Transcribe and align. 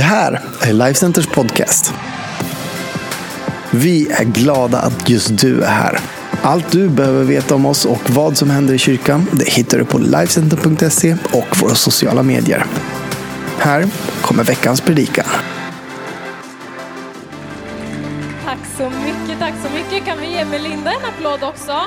Det 0.00 0.04
här 0.04 0.40
är 0.62 0.72
Lifecenters 0.72 1.26
podcast. 1.26 1.94
Vi 3.70 4.10
är 4.10 4.24
glada 4.24 4.78
att 4.78 5.08
just 5.08 5.38
du 5.38 5.62
är 5.62 5.70
här. 5.70 5.98
Allt 6.42 6.72
du 6.72 6.88
behöver 6.88 7.24
veta 7.24 7.54
om 7.54 7.66
oss 7.66 7.84
och 7.84 8.10
vad 8.10 8.36
som 8.36 8.50
händer 8.50 8.74
i 8.74 8.78
kyrkan 8.78 9.26
det 9.32 9.48
hittar 9.48 9.78
du 9.78 9.84
på 9.84 9.98
Lifecenter.se 9.98 11.16
och 11.32 11.60
våra 11.60 11.74
sociala 11.74 12.22
medier. 12.22 12.64
Här 13.58 13.86
kommer 14.22 14.44
veckans 14.44 14.80
predikan. 14.80 15.26
Tack 18.44 18.58
så 18.76 18.90
mycket, 18.90 19.38
tack 19.38 19.54
så 19.64 19.72
mycket. 19.74 20.04
Kan 20.06 20.20
vi 20.20 20.26
ge 20.26 20.44
Melinda 20.44 20.90
en 20.90 21.04
applåd 21.04 21.42
också? 21.42 21.80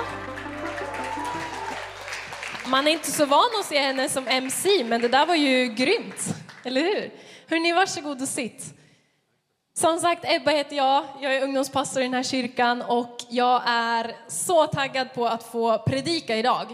Man 2.65 2.87
är 2.87 2.91
inte 2.91 3.11
så 3.11 3.25
van 3.25 3.49
att 3.59 3.65
se 3.65 3.79
henne 3.79 4.09
som 4.09 4.27
MC, 4.27 4.69
men 4.83 5.01
det 5.01 5.07
där 5.07 5.25
var 5.25 5.35
ju 5.35 5.65
grymt, 5.65 6.35
eller 6.63 6.81
hur? 6.81 7.09
Hörni, 7.53 7.73
varsågod 7.73 8.21
och 8.21 8.27
sitt. 8.27 8.73
Som 9.73 9.99
sagt, 9.99 10.25
Ebba 10.27 10.51
heter 10.51 10.75
jag. 10.75 11.03
Jag 11.21 11.35
är 11.35 11.43
ungdomspastor 11.43 12.01
i 12.01 12.05
den 12.05 12.13
här 12.13 12.23
kyrkan 12.23 12.81
och 12.81 13.17
jag 13.29 13.61
är 13.65 14.15
så 14.27 14.67
taggad 14.67 15.13
på 15.13 15.27
att 15.27 15.43
få 15.43 15.77
predika 15.77 16.37
idag. 16.37 16.71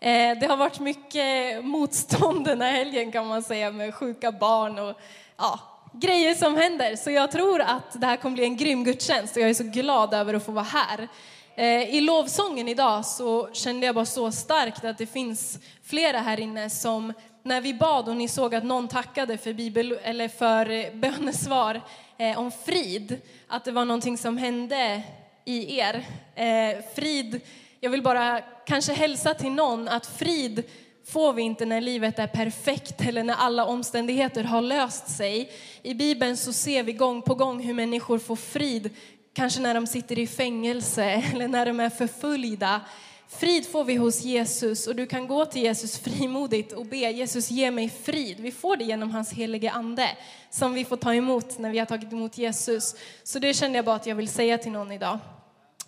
Eh, 0.00 0.38
det 0.40 0.46
har 0.48 0.56
varit 0.56 0.80
mycket 0.80 1.64
motstånd 1.64 2.44
den 2.44 2.60
här 2.60 2.72
helgen 2.72 3.12
kan 3.12 3.26
man 3.26 3.42
säga 3.42 3.70
med 3.70 3.94
sjuka 3.94 4.32
barn 4.32 4.78
och 4.78 5.00
ja, 5.36 5.60
grejer 5.92 6.34
som 6.34 6.56
händer. 6.56 6.96
Så 6.96 7.10
jag 7.10 7.30
tror 7.30 7.60
att 7.60 8.00
det 8.00 8.06
här 8.06 8.16
kommer 8.16 8.34
bli 8.34 8.44
en 8.44 8.56
grym 8.56 8.84
gudstjänst 8.84 9.36
och 9.36 9.42
jag 9.42 9.50
är 9.50 9.54
så 9.54 9.64
glad 9.64 10.14
över 10.14 10.34
att 10.34 10.44
få 10.44 10.52
vara 10.52 10.64
här. 10.64 11.08
Eh, 11.54 11.94
I 11.94 12.00
lovsången 12.00 12.68
idag 12.68 13.06
så 13.06 13.48
kände 13.52 13.86
jag 13.86 13.94
bara 13.94 14.06
så 14.06 14.32
starkt 14.32 14.84
att 14.84 14.98
det 14.98 15.06
finns 15.06 15.58
flera 15.84 16.18
här 16.18 16.40
inne 16.40 16.70
som 16.70 17.12
när 17.48 17.60
vi 17.60 17.74
bad 17.74 18.08
och 18.08 18.16
ni 18.16 18.28
såg 18.28 18.54
att 18.54 18.64
någon 18.64 18.88
tackade 18.88 19.38
för, 19.38 19.52
bibel, 19.52 19.98
eller 20.02 20.28
för 20.28 20.70
eh, 20.70 20.94
bönesvar 20.94 21.80
eh, 22.18 22.38
om 22.38 22.50
frid, 22.50 23.20
att 23.46 23.64
det 23.64 23.72
var 23.72 23.84
någonting 23.84 24.18
som 24.18 24.38
hände 24.38 25.02
i 25.44 25.78
er. 25.78 26.06
Eh, 26.34 26.84
frid, 26.94 27.40
jag 27.80 27.90
vill 27.90 28.02
bara 28.02 28.40
kanske 28.66 28.92
hälsa 28.92 29.34
till 29.34 29.52
någon 29.52 29.88
att 29.88 30.06
frid 30.06 30.62
får 31.06 31.32
vi 31.32 31.42
inte 31.42 31.64
när 31.64 31.80
livet 31.80 32.18
är 32.18 32.26
perfekt 32.26 33.00
eller 33.00 33.22
när 33.22 33.34
alla 33.34 33.64
omständigheter 33.64 34.44
har 34.44 34.60
löst 34.60 35.08
sig. 35.08 35.52
I 35.82 35.94
Bibeln 35.94 36.36
så 36.36 36.52
ser 36.52 36.82
vi 36.82 36.92
gång 36.92 37.22
på 37.22 37.34
gång 37.34 37.60
hur 37.60 37.74
människor 37.74 38.18
får 38.18 38.36
frid, 38.36 38.90
kanske 39.34 39.60
när 39.60 39.74
de 39.74 39.86
sitter 39.86 40.18
i 40.18 40.26
fängelse 40.26 41.04
eller 41.32 41.48
när 41.48 41.66
de 41.66 41.80
är 41.80 41.90
förföljda. 41.90 42.80
Frid 43.30 43.66
får 43.66 43.84
vi 43.84 43.96
hos 43.96 44.20
Jesus 44.20 44.86
och 44.86 44.96
du 44.96 45.06
kan 45.06 45.26
gå 45.26 45.44
till 45.44 45.62
Jesus 45.62 45.98
frimodigt 45.98 46.72
och 46.72 46.86
be 46.86 46.96
Jesus 46.96 47.50
ge 47.50 47.70
mig 47.70 47.88
frid. 48.04 48.40
Vi 48.40 48.52
får 48.52 48.76
det 48.76 48.84
genom 48.84 49.10
hans 49.10 49.32
helige 49.32 49.70
ande 49.70 50.08
som 50.50 50.74
vi 50.74 50.84
får 50.84 50.96
ta 50.96 51.14
emot 51.14 51.58
när 51.58 51.70
vi 51.70 51.78
har 51.78 51.86
tagit 51.86 52.12
emot 52.12 52.38
Jesus. 52.38 52.94
Så 53.22 53.38
det 53.38 53.54
kände 53.54 53.78
jag 53.78 53.84
bara 53.84 53.96
att 53.96 54.06
jag 54.06 54.14
vill 54.14 54.28
säga 54.28 54.58
till 54.58 54.72
någon 54.72 54.92
idag. 54.92 55.18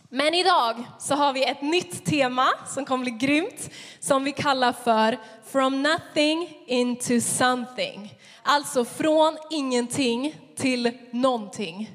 Men 0.08 0.34
idag 0.34 0.84
så 0.98 1.14
har 1.14 1.32
vi 1.32 1.44
ett 1.44 1.62
nytt 1.62 2.05
tema 2.05 2.48
som 2.74 2.84
kommer 2.84 3.05
bli 3.05 3.27
grymt 3.27 3.70
som 4.00 4.25
vi 4.25 4.32
kallar 4.32 4.72
för 4.72 5.19
From 5.44 5.82
nothing 5.82 6.58
into 6.66 7.20
something. 7.20 8.14
Alltså 8.42 8.84
från 8.84 9.36
ingenting 9.50 10.34
till 10.56 10.98
någonting. 11.10 11.91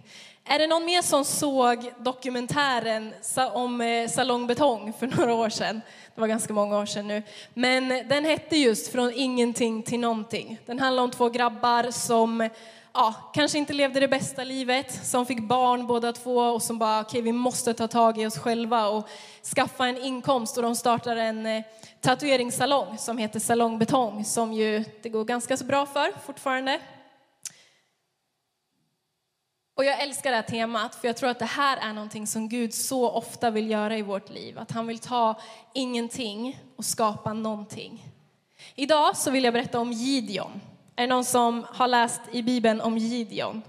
Är 0.48 0.60
det 0.60 0.68
någon 0.68 0.86
mer 0.86 1.02
som 1.02 1.26
såg 1.26 1.92
dokumentären 1.98 3.14
om 3.54 3.82
eh, 3.82 3.88
Salong 3.88 4.10
salongbetong 4.10 4.94
för 5.00 5.08
några 5.18 5.34
år 5.34 5.50
sedan? 5.50 5.82
Det 6.16 6.22
var 6.22 6.28
ganska 6.28 6.54
många 6.54 6.78
år 6.78 6.86
sedan 6.86 7.08
nu. 7.08 7.24
Men 7.54 7.90
den 7.90 8.26
hette 8.26 8.58
just 8.58 8.92
Från 8.92 9.12
ingenting 9.16 9.84
till 9.84 10.00
någonting. 10.00 10.58
Den 10.66 10.80
handlar 10.80 11.04
om 11.04 11.12
två 11.12 11.30
grabbar 11.30 11.92
som 11.92 12.50
ja, 12.94 13.14
kanske 13.34 13.58
inte 13.58 13.74
levde 13.74 14.00
det 14.00 14.08
bästa 14.08 14.44
livet, 14.44 15.06
som 15.06 15.26
fick 15.26 15.40
barn 15.40 15.88
båda 15.88 16.14
två 16.14 16.38
och 16.38 16.62
som 16.62 16.80
bara, 16.80 17.02
okej 17.02 17.10
okay, 17.10 17.22
vi 17.22 17.32
måste 17.32 17.74
ta 17.74 17.88
tag 17.88 18.18
i 18.18 18.26
oss 18.26 18.38
själva 18.38 18.88
och 18.88 19.08
skaffa 19.56 19.88
en 19.88 19.98
inkomst 19.98 20.58
och 20.58 20.64
de 20.64 20.76
startar 20.76 21.16
en 21.16 21.46
eh, 21.46 21.64
tatueringssalong 22.02 22.98
som 22.98 23.18
heter 23.18 23.40
Salongbetong 23.40 24.26
som 24.26 24.54
ju 24.54 24.84
det 25.02 25.10
går 25.10 25.26
ganska 25.26 25.58
så 25.58 25.66
bra 25.66 25.86
för 25.86 26.12
fortfarande. 26.26 26.80
Och 29.86 29.92
jag 29.92 30.02
älskar 30.02 30.32
det 30.32 30.36
här 30.36 30.44
temat, 30.44 30.96
för 30.96 31.08
jag 31.08 31.18
tror 31.18 31.30
att 31.30 31.40
det 31.40 31.46
här 31.46 31.78
är 31.78 31.94
någonting 31.94 32.28
som 32.28 32.50
Gud 32.50 32.74
så 32.74 33.10
ofta 33.10 33.50
vill 33.50 33.72
göra 33.72 33.98
i 33.98 34.02
vårt 34.02 34.30
liv. 34.30 34.60
Att 34.60 34.72
han 34.72 34.88
vill 34.88 35.00
ta 35.00 35.40
ingenting 35.74 36.60
och 36.76 36.86
skapa 36.86 37.34
någonting. 37.34 38.06
Idag 38.76 39.18
så 39.18 39.32
vill 39.32 39.44
jag 39.44 39.54
berätta 39.54 39.80
om 39.80 39.92
Gideon. 39.92 40.62
Är 40.96 41.02
det 41.02 41.08
någon 41.08 41.26
som 41.26 41.66
har 41.70 41.88
läst 41.88 42.22
i 42.32 42.44
Bibeln 42.44 42.82
om 42.82 42.98
Gideon? 42.98 43.62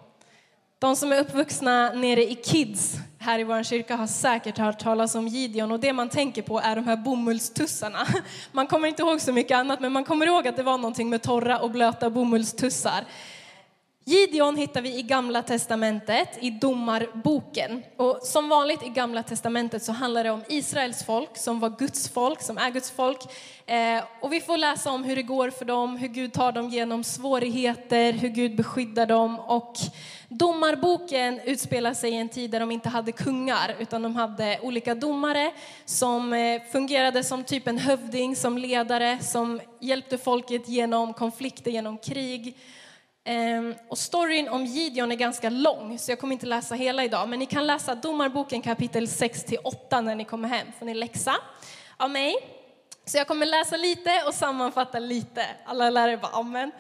De 0.79 0.97
som 0.97 1.13
är 1.13 1.21
uppvuxna 1.21 1.93
nere 1.93 2.31
i 2.31 2.35
Kids 2.35 2.97
här 3.19 3.39
i 3.39 3.45
vår 3.45 3.63
kyrka 3.63 3.97
har 3.97 4.07
säkert 4.07 4.59
hört 4.59 4.79
talas 4.79 5.15
om 5.15 5.29
Gideon 5.29 5.73
och 5.73 5.81
det 5.81 5.93
man 5.93 6.09
tänker 6.09 6.43
på 6.43 6.61
är 6.61 6.77
de 6.77 6.85
här 6.85 6.97
bomullstussarna. 6.97 8.07
Man 8.53 8.67
kommer 8.67 8.89
inte 8.89 9.03
ihåg 9.03 9.21
så 9.21 9.33
mycket 9.33 9.57
annat 9.57 9.81
men 9.81 9.93
man 9.93 10.05
kommer 10.05 10.27
ihåg 10.27 10.49
att 10.49 10.57
det 10.57 10.63
var 10.63 10.79
någonting 10.79 11.11
med 11.11 11.23
torra 11.23 11.59
och 11.59 11.71
blöta 11.71 12.11
bomullstussar. 12.11 13.05
Gideon 14.09 14.57
hittar 14.57 14.83
vi 14.83 14.99
i 14.99 15.03
Gamla 15.03 15.43
Testamentet, 15.43 16.29
i 16.41 16.51
Domarboken. 16.51 17.83
Och 17.97 18.21
som 18.23 18.49
vanligt 18.49 18.83
i 18.83 18.89
Gamla 18.89 19.23
Testamentet 19.23 19.83
så 19.83 19.93
handlar 19.93 20.25
det 20.25 20.31
om 20.31 20.43
Israels 20.49 21.05
folk, 21.05 21.37
som 21.37 21.61
var 21.61 21.75
Guds 21.79 22.09
folk, 22.09 22.43
som 22.43 22.59
är 22.59 22.71
Guds 22.71 22.91
folk. 22.91 23.19
Eh, 23.67 24.05
och 24.21 24.33
vi 24.33 24.41
får 24.41 24.57
läsa 24.57 24.91
om 24.91 25.05
hur 25.05 25.17
det 25.17 25.23
går 25.23 25.51
för 25.51 25.65
dem, 25.65 25.97
hur 25.97 26.09
Gud 26.09 26.33
tar 26.33 26.53
dem 26.53 26.69
genom 26.69 27.05
svårigheter, 27.05 28.13
hur 28.13 28.29
Gud 28.29 28.57
beskyddar 28.57 29.07
dem. 29.07 29.41
Och 29.41 29.75
Domarboken 30.29 31.41
utspelar 31.45 31.95
sig 31.95 32.11
i 32.11 32.17
en 32.17 32.29
tid 32.29 32.51
där 32.51 32.61
de 32.61 32.71
inte 32.71 32.89
hade 32.89 33.13
kungar, 33.13 33.77
utan 33.79 34.03
de 34.03 34.17
hade 34.17 34.59
olika 34.63 34.95
domare 34.95 35.53
som 35.85 36.33
eh, 36.33 36.63
fungerade 36.73 37.25
som 37.25 37.45
typ 37.45 37.69
en 37.69 37.79
hövding, 37.79 38.37
som 38.37 38.59
ledare, 38.59 39.19
som 39.21 39.61
hjälpte 39.81 40.19
folket 40.19 40.69
genom 40.69 41.15
konflikter, 41.15 41.71
genom 41.71 41.99
krig. 41.99 42.57
Ehm, 43.29 43.75
och 43.89 43.99
storyn 43.99 44.49
om 44.49 44.65
Gideon 44.65 45.13
är 45.13 45.17
ganska 45.17 45.51
lång, 45.51 45.99
så 45.99 46.11
jag 46.11 46.19
kommer 46.19 46.33
inte 46.33 46.47
läsa 46.47 46.75
hela 46.75 47.05
idag. 47.05 47.29
Men 47.29 47.39
ni 47.39 47.47
kan 47.47 47.67
läsa 47.67 47.95
Domarboken 47.95 48.63
kapitel 48.63 49.07
6-8 49.07 50.01
när 50.01 50.15
ni 50.15 50.25
kommer 50.25 50.49
hem, 50.49 50.67
får 50.79 50.87
ni 50.87 50.95
läxa 50.95 51.37
av 51.97 52.11
mig. 52.11 52.35
Så 53.05 53.17
jag 53.17 53.27
kommer 53.27 53.47
läsa 53.47 53.77
lite 53.77 54.23
och 54.27 54.35
sammanfatta 54.35 54.99
lite. 54.99 55.47
Alla 55.65 55.91
lärare 55.91 56.17
bara 56.17 56.33
amen. 56.33 56.71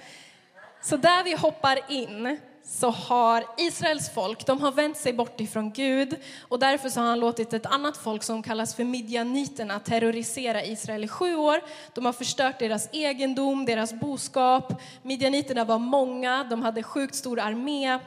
Så 0.83 0.97
där 0.97 1.25
vi 1.25 1.35
hoppar 1.35 1.79
in 1.89 2.39
så 2.69 2.91
har 2.91 3.45
Israels 3.57 4.11
folk, 4.15 4.47
de 4.47 4.61
har 4.61 4.73
vänt 4.73 4.97
sig 4.97 5.13
bort 5.13 5.41
ifrån 5.41 5.71
Gud 5.73 6.17
och 6.49 6.59
därför 6.59 6.89
så 6.89 7.01
har 7.01 7.07
han 7.07 7.21
låtit 7.21 7.53
ett 7.53 7.67
annat 7.67 7.97
folk 7.97 8.23
som 8.23 8.43
kallas 8.43 8.75
för 8.75 8.85
midjaniterna 8.85 9.79
terrorisera 9.79 10.65
Israel 10.65 11.05
i 11.05 11.09
sju 11.09 11.37
år. 11.37 11.61
De 11.95 12.05
har 12.05 12.13
förstört 12.13 12.59
deras 12.59 12.89
egendom, 12.93 13.65
deras 13.65 13.93
boskap. 13.93 14.83
Midjaniterna 15.03 15.65
var 15.65 15.79
många, 15.79 16.45
de 16.45 16.63
hade 16.63 16.83
sjukt 16.83 17.15
stor 17.15 17.41
armé. 17.41 17.99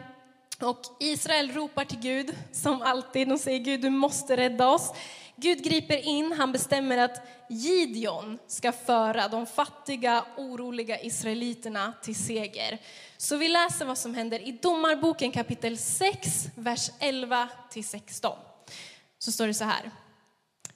Och 0.62 0.82
Israel 1.00 1.52
ropar 1.52 1.86
till 1.86 2.00
Gud, 2.00 2.36
som 2.52 2.82
alltid. 2.82 3.28
De 3.28 3.38
säger 3.38 3.60
Gud, 3.60 3.82
du 3.82 3.90
måste 3.90 4.38
rädda 4.38 4.68
oss. 4.68 4.94
Gud 5.36 5.64
griper 5.64 6.08
in, 6.08 6.32
han 6.32 6.52
bestämmer 6.52 6.98
att 6.98 7.28
Gideon 7.50 8.40
ska 8.48 8.72
föra 8.72 9.28
de 9.28 9.46
fattiga, 9.46 10.26
oroliga 10.38 11.02
israeliterna 11.02 11.94
till 12.02 12.16
seger. 12.16 12.78
Så 13.18 13.38
vi 13.38 13.48
läser 13.48 13.86
vad 13.86 13.98
som 13.98 14.16
händer 14.16 14.48
i 14.48 14.52
Domarboken 14.52 15.32
kapitel 15.32 15.78
6, 15.78 16.48
vers 16.56 16.92
11 17.00 17.50
till 17.70 17.86
16. 17.86 18.38
Så 19.20 19.32
står 19.32 19.48
det 19.48 19.54
så 19.54 19.64
här. 19.64 19.92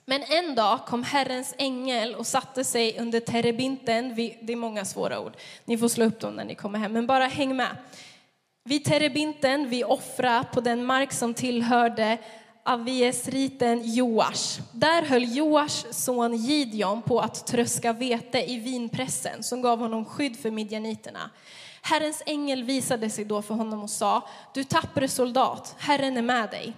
Men 0.04 0.22
en 0.22 0.54
dag 0.54 0.86
kom 0.86 1.02
Herrens 1.02 1.54
ängel 1.58 2.14
och 2.14 2.26
satte 2.26 2.64
sig 2.64 2.98
under 2.98 3.20
terebinten, 3.20 4.14
det 4.14 4.52
är 4.52 4.56
många 4.56 4.84
svåra 4.84 5.20
ord, 5.20 5.36
ni 5.64 5.78
får 5.78 5.88
slå 5.88 6.04
upp 6.04 6.20
dem 6.20 6.34
när 6.34 6.44
ni 6.44 6.54
kommer 6.54 6.78
hem, 6.78 6.92
men 6.92 7.06
bara 7.06 7.26
häng 7.26 7.56
med. 7.56 7.76
Vid 8.66 8.84
terebinten, 8.84 9.68
vid 9.68 9.84
offra 9.84 10.44
på 10.44 10.60
den 10.60 10.84
mark 10.84 11.12
som 11.12 11.34
tillhörde 11.34 12.18
Aviesriten 12.62 13.94
Joash. 13.94 14.60
Där 14.72 15.02
höll 15.02 15.36
Joash 15.36 15.86
son 15.90 16.36
Gideon 16.36 17.02
på 17.02 17.20
att 17.20 17.46
tröska 17.46 17.92
vete 17.92 18.50
i 18.50 18.58
vinpressen 18.58 19.42
som 19.42 19.62
gav 19.62 19.78
honom 19.78 20.04
skydd 20.04 20.36
för 20.36 20.50
midjaniterna. 20.50 21.30
Herrens 21.82 22.22
ängel 22.26 22.64
visade 22.64 23.10
sig 23.10 23.24
då 23.24 23.42
för 23.42 23.54
honom 23.54 23.82
och 23.82 23.90
sa, 23.90 24.28
du 24.54 24.64
tappre 24.64 25.08
soldat, 25.08 25.74
Herren 25.78 26.16
är 26.16 26.22
med 26.22 26.50
dig. 26.50 26.74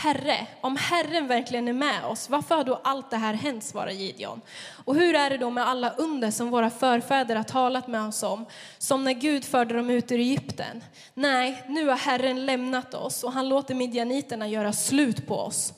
Herre, 0.00 0.46
om 0.60 0.76
Herren 0.76 1.26
verkligen 1.26 1.68
är 1.68 1.72
med 1.72 2.04
oss, 2.04 2.30
varför 2.30 2.54
har 2.54 2.64
då 2.64 2.80
allt 2.84 3.10
det 3.10 3.16
här 3.16 3.34
hänt, 3.34 3.64
svarar 3.64 3.90
Gideon. 3.90 4.40
Och 4.84 4.94
hur 4.94 5.14
är 5.14 5.30
det 5.30 5.38
då 5.38 5.50
med 5.50 5.68
alla 5.68 5.90
under 5.90 6.30
som 6.30 6.50
våra 6.50 6.70
förfäder 6.70 7.36
har 7.36 7.42
talat 7.42 7.86
med 7.86 8.08
oss 8.08 8.22
om, 8.22 8.46
som 8.78 9.04
när 9.04 9.12
Gud 9.12 9.44
förde 9.44 9.74
dem 9.74 9.90
ut 9.90 10.12
ur 10.12 10.18
Egypten? 10.18 10.84
Nej, 11.14 11.64
nu 11.68 11.88
har 11.88 11.96
Herren 11.96 12.46
lämnat 12.46 12.94
oss 12.94 13.24
och 13.24 13.32
han 13.32 13.48
låter 13.48 13.74
midjaniterna 13.74 14.48
göra 14.48 14.72
slut 14.72 15.26
på 15.26 15.38
oss. 15.38 15.72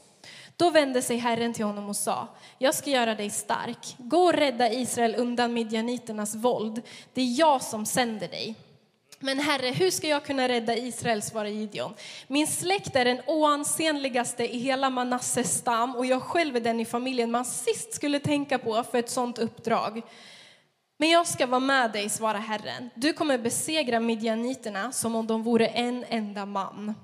Då 0.56 0.70
vände 0.70 1.02
sig 1.02 1.16
Herren 1.16 1.52
till 1.52 1.64
honom 1.64 1.88
och 1.88 1.96
sa, 1.96 2.28
jag 2.58 2.74
ska 2.74 2.90
göra 2.90 3.14
dig 3.14 3.30
stark. 3.30 3.94
Gå 3.98 4.18
och 4.18 4.32
rädda 4.32 4.72
Israel 4.72 5.14
undan 5.18 5.52
midjaniternas 5.52 6.34
våld. 6.34 6.82
Det 7.14 7.20
är 7.20 7.38
jag 7.38 7.62
som 7.62 7.86
sänder 7.86 8.28
dig. 8.28 8.56
Men 9.22 9.38
Herre, 9.38 9.70
hur 9.70 9.90
ska 9.90 10.08
jag 10.08 10.24
kunna 10.24 10.48
rädda 10.48 10.76
Israel, 10.76 11.22
svarar 11.22 11.48
Gideon. 11.48 11.94
Min 12.26 12.46
släkt 12.46 12.96
är 12.96 13.04
den 13.04 13.20
oansenligaste 13.26 14.54
i 14.54 14.58
hela 14.58 14.90
Manasses 14.90 15.58
stam 15.58 15.96
och 15.96 16.06
jag 16.06 16.22
själv 16.22 16.56
är 16.56 16.60
den 16.60 16.80
i 16.80 16.84
familjen 16.84 17.30
man 17.30 17.44
sist 17.44 17.94
skulle 17.94 18.18
tänka 18.18 18.58
på 18.58 18.84
för 18.90 18.98
ett 18.98 19.10
sådant 19.10 19.38
uppdrag. 19.38 20.02
Men 20.98 21.10
jag 21.10 21.26
ska 21.26 21.46
vara 21.46 21.60
med 21.60 21.92
dig, 21.92 22.08
svarar 22.08 22.38
Herren. 22.38 22.90
Du 22.94 23.12
kommer 23.12 23.38
besegra 23.38 24.00
midjaniterna 24.00 24.92
som 24.92 25.16
om 25.16 25.26
de 25.26 25.42
vore 25.42 25.66
en 25.66 26.04
enda 26.08 26.46
man. 26.46 26.94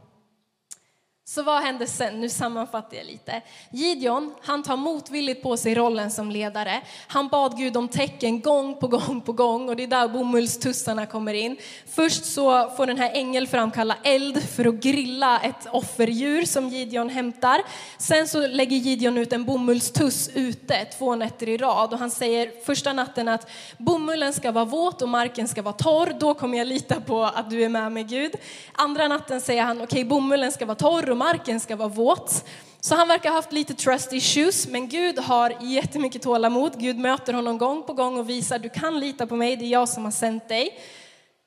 Så 1.30 1.42
vad 1.42 1.62
hände 1.62 1.86
sen? 1.86 2.20
Nu 2.20 2.28
sammanfattar 2.28 2.96
jag 2.96 3.06
lite. 3.06 3.42
Gideon, 3.70 4.34
han 4.42 4.62
tar 4.62 4.76
motvilligt 4.76 5.42
på 5.42 5.56
sig 5.56 5.74
rollen 5.74 6.10
som 6.10 6.30
ledare. 6.30 6.80
Han 7.06 7.28
bad 7.28 7.56
Gud 7.58 7.76
om 7.76 7.88
tecken 7.88 8.40
gång 8.40 8.76
på 8.76 8.88
gång 8.88 9.20
på 9.20 9.32
gång 9.32 9.68
och 9.68 9.76
det 9.76 9.82
är 9.82 9.86
där 9.86 10.08
bomullstussarna 10.08 11.06
kommer 11.06 11.34
in. 11.34 11.56
Först 11.90 12.24
så 12.24 12.70
får 12.70 12.86
den 12.86 12.98
här 12.98 13.10
ängel 13.14 13.46
framkalla 13.46 13.96
eld 14.04 14.42
för 14.42 14.64
att 14.64 14.74
grilla 14.74 15.40
ett 15.40 15.66
offerdjur 15.72 16.44
som 16.44 16.68
Gideon 16.68 17.08
hämtar. 17.08 17.62
Sen 17.98 18.28
så 18.28 18.46
lägger 18.46 18.76
Gideon 18.76 19.18
ut 19.18 19.32
en 19.32 19.44
bomullstuss 19.44 20.30
ute 20.34 20.84
två 20.84 21.14
nätter 21.14 21.48
i 21.48 21.56
rad 21.56 21.92
och 21.92 21.98
han 21.98 22.10
säger 22.10 22.64
första 22.64 22.92
natten 22.92 23.28
att 23.28 23.50
bomullen 23.78 24.32
ska 24.32 24.52
vara 24.52 24.64
våt 24.64 25.02
och 25.02 25.08
marken 25.08 25.48
ska 25.48 25.62
vara 25.62 25.74
torr. 25.74 26.16
Då 26.20 26.34
kommer 26.34 26.58
jag 26.58 26.66
lita 26.66 27.00
på 27.00 27.24
att 27.24 27.50
du 27.50 27.64
är 27.64 27.68
med 27.68 27.92
mig 27.92 28.04
Gud. 28.04 28.32
Andra 28.72 29.08
natten 29.08 29.40
säger 29.40 29.62
han 29.62 29.76
okej 29.76 29.84
okay, 29.84 30.04
bomullen 30.04 30.52
ska 30.52 30.66
vara 30.66 30.74
torr 30.74 31.17
marken 31.18 31.60
ska 31.60 31.76
vara 31.76 31.88
våt. 31.88 32.44
Så 32.80 32.94
han 32.94 33.08
verkar 33.08 33.28
ha 33.28 33.36
haft 33.36 33.52
lite 33.52 33.74
trust 33.74 34.12
issues, 34.12 34.68
men 34.68 34.88
Gud 34.88 35.18
har 35.18 35.54
jättemycket 35.60 36.22
tålamod. 36.22 36.80
Gud 36.80 36.98
möter 36.98 37.32
honom 37.32 37.58
gång 37.58 37.82
på 37.82 37.92
gång 37.92 38.18
och 38.18 38.28
visar 38.28 38.58
du 38.58 38.68
kan 38.68 39.00
lita 39.00 39.26
på 39.26 39.36
mig, 39.36 39.56
det 39.56 39.64
är 39.64 39.68
jag 39.68 39.88
som 39.88 40.04
har 40.04 40.10
sänt 40.10 40.48
dig. 40.48 40.78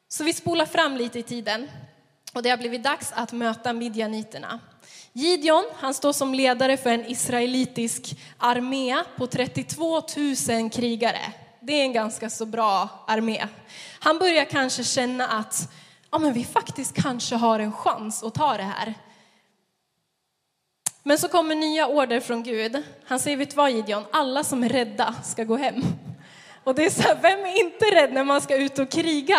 Så 0.07 0.23
vi 0.23 0.33
spolar 0.33 0.65
fram 0.65 0.97
lite 0.97 1.19
i 1.19 1.23
tiden 1.23 1.67
och 2.33 2.43
det 2.43 2.49
har 2.49 2.57
blivit 2.57 2.83
dags 2.83 3.11
att 3.15 3.31
möta 3.31 3.73
midjaniterna. 3.73 4.59
Gideon, 5.13 5.65
han 5.75 5.93
står 5.93 6.13
som 6.13 6.33
ledare 6.33 6.77
för 6.77 6.89
en 6.89 7.05
israelitisk 7.05 8.15
armé 8.37 9.03
på 9.17 9.27
32 9.27 10.01
000 10.49 10.69
krigare. 10.69 11.33
Det 11.61 11.73
är 11.73 11.83
en 11.83 11.93
ganska 11.93 12.29
så 12.29 12.45
bra 12.45 12.89
armé. 13.07 13.47
Han 13.99 14.19
börjar 14.19 14.45
kanske 14.45 14.83
känna 14.83 15.27
att 15.27 15.71
ja, 16.11 16.19
men 16.19 16.33
vi 16.33 16.45
faktiskt 16.45 16.95
kanske 16.95 17.35
har 17.35 17.59
en 17.59 17.73
chans 17.73 18.23
att 18.23 18.33
ta 18.33 18.57
det 18.57 18.63
här. 18.63 18.93
Men 21.03 21.17
så 21.17 21.27
kommer 21.27 21.55
nya 21.55 21.87
order 21.87 22.19
från 22.19 22.43
Gud. 22.43 22.83
Han 23.05 23.19
säger, 23.19 23.37
vet 23.37 23.49
du 23.49 23.55
vad 23.55 23.71
Gideon, 23.71 24.03
alla 24.11 24.43
som 24.43 24.63
är 24.63 24.69
rädda 24.69 25.15
ska 25.23 25.43
gå 25.43 25.57
hem. 25.57 25.83
Och 26.63 26.75
det 26.75 26.85
är 26.85 26.89
så 26.89 27.01
här, 27.01 27.17
vem 27.21 27.39
är 27.39 27.59
inte 27.59 27.85
rädd 27.85 28.13
när 28.13 28.23
man 28.23 28.41
ska 28.41 28.55
ut 28.55 28.79
och 28.79 28.89
kriga? 28.89 29.37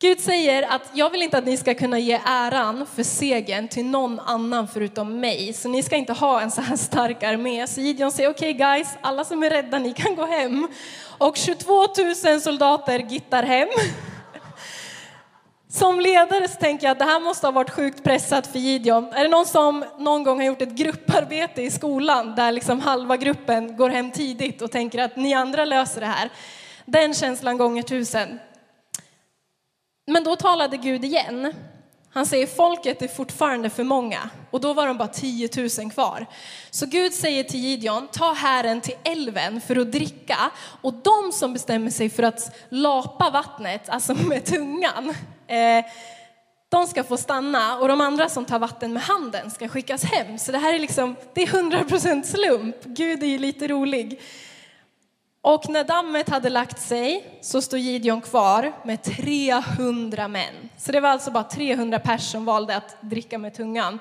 Gud 0.00 0.20
säger 0.20 0.62
att 0.62 0.90
jag 0.92 1.10
vill 1.10 1.22
inte 1.22 1.38
att 1.38 1.46
ni 1.46 1.56
ska 1.56 1.74
kunna 1.74 1.98
ge 1.98 2.20
äran 2.26 2.86
för 2.94 3.02
segern 3.02 3.68
till 3.68 3.84
någon 3.84 4.20
annan 4.20 4.68
förutom 4.68 5.20
mig. 5.20 5.52
Så 5.52 5.68
ni 5.68 5.82
ska 5.82 5.96
inte 5.96 6.12
ha 6.12 6.40
en 6.40 6.50
så 6.50 6.60
här 6.60 6.76
stark 6.76 7.22
armé. 7.22 7.66
Så 7.66 7.80
Gideon 7.80 8.12
säger 8.12 8.30
okej 8.30 8.54
okay 8.54 8.74
guys, 8.76 8.88
alla 9.00 9.24
som 9.24 9.42
är 9.42 9.50
rädda 9.50 9.78
ni 9.78 9.92
kan 9.92 10.14
gå 10.14 10.26
hem. 10.26 10.68
Och 11.18 11.36
22 11.36 11.72
000 12.24 12.40
soldater 12.40 12.98
gittar 12.98 13.42
hem. 13.42 13.68
Som 15.74 16.00
ledare 16.00 16.48
så 16.48 16.56
tänker 16.56 16.86
jag 16.86 16.92
att 16.92 16.98
det 16.98 17.04
här 17.04 17.20
måste 17.20 17.46
ha 17.46 17.52
varit 17.52 17.70
sjukt 17.70 18.04
pressat 18.04 18.46
för 18.46 18.58
Gideon. 18.58 19.12
Är 19.12 19.24
det 19.24 19.30
någon 19.30 19.46
som 19.46 19.84
någon 19.98 20.24
gång 20.24 20.38
har 20.38 20.46
gjort 20.46 20.62
ett 20.62 20.76
grupparbete 20.76 21.62
i 21.62 21.70
skolan 21.70 22.34
där 22.34 22.52
liksom 22.52 22.80
halva 22.80 23.16
gruppen 23.16 23.76
går 23.76 23.90
hem 23.90 24.10
tidigt 24.10 24.62
och 24.62 24.70
tänker 24.70 24.98
att 24.98 25.16
ni 25.16 25.34
andra 25.34 25.64
löser 25.64 26.00
det 26.00 26.06
här? 26.06 26.30
Den 26.84 27.14
känslan 27.14 27.58
gånger 27.58 27.82
tusen. 27.82 28.40
Men 30.06 30.24
då 30.24 30.36
talade 30.36 30.76
Gud 30.76 31.04
igen. 31.04 31.54
Han 32.14 32.26
säger 32.26 32.46
folket 32.46 33.02
är 33.02 33.08
fortfarande 33.08 33.70
för 33.70 33.84
många 33.84 34.30
och 34.50 34.60
då 34.60 34.72
var 34.72 34.86
de 34.86 34.96
bara 34.96 35.08
10 35.08 35.48
000 35.78 35.90
kvar. 35.90 36.26
Så 36.70 36.86
Gud 36.86 37.14
säger 37.14 37.44
till 37.44 37.60
Gideon, 37.60 38.08
ta 38.12 38.32
hären 38.32 38.80
till 38.80 38.94
älven 39.04 39.60
för 39.60 39.76
att 39.76 39.92
dricka 39.92 40.50
och 40.82 40.94
de 40.94 41.32
som 41.32 41.52
bestämmer 41.52 41.90
sig 41.90 42.10
för 42.10 42.22
att 42.22 42.56
lapa 42.68 43.30
vattnet, 43.30 43.88
alltså 43.88 44.14
med 44.14 44.44
tungan, 44.44 45.14
Eh, 45.46 45.84
de 46.68 46.86
ska 46.86 47.04
få 47.04 47.16
stanna 47.16 47.78
och 47.78 47.88
de 47.88 48.00
andra 48.00 48.28
som 48.28 48.44
tar 48.44 48.58
vatten 48.58 48.92
med 48.92 49.02
handen 49.02 49.50
ska 49.50 49.68
skickas 49.68 50.04
hem. 50.04 50.38
Så 50.38 50.52
det 50.52 50.58
här 50.58 50.74
är 50.74 50.78
liksom, 50.78 51.16
det 51.34 51.42
är 51.42 51.46
100% 51.46 52.22
slump. 52.22 52.76
Gud 52.84 53.22
är 53.22 53.26
ju 53.26 53.38
lite 53.38 53.68
rolig. 53.68 54.20
Och 55.44 55.68
när 55.68 55.84
dammet 55.84 56.28
hade 56.28 56.48
lagt 56.48 56.80
sig 56.80 57.38
så 57.40 57.62
stod 57.62 57.80
Gideon 57.80 58.20
kvar 58.20 58.72
med 58.84 59.02
300 59.02 60.28
män. 60.28 60.68
Så 60.78 60.92
det 60.92 61.00
var 61.00 61.08
alltså 61.08 61.30
bara 61.30 61.44
300 61.44 61.98
personer 61.98 62.18
som 62.18 62.44
valde 62.44 62.76
att 62.76 62.96
dricka 63.00 63.38
med 63.38 63.54
tungan. 63.54 63.98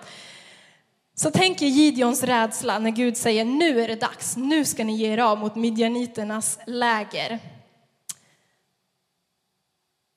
Så 1.16 1.32
tänker 1.32 1.66
Gideons 1.66 2.24
rädsla 2.24 2.80
när 2.80 2.90
Gud 2.90 3.18
säger 3.18 3.46
nu 3.46 3.82
är 3.82 3.88
det 3.88 3.96
dags, 3.96 4.38
nu 4.38 4.66
ska 4.66 4.84
ni 4.84 4.96
ge 4.96 5.14
er 5.14 5.18
av 5.18 5.40
mot 5.40 5.56
midjaniternas 5.56 6.60
läger. 6.68 7.40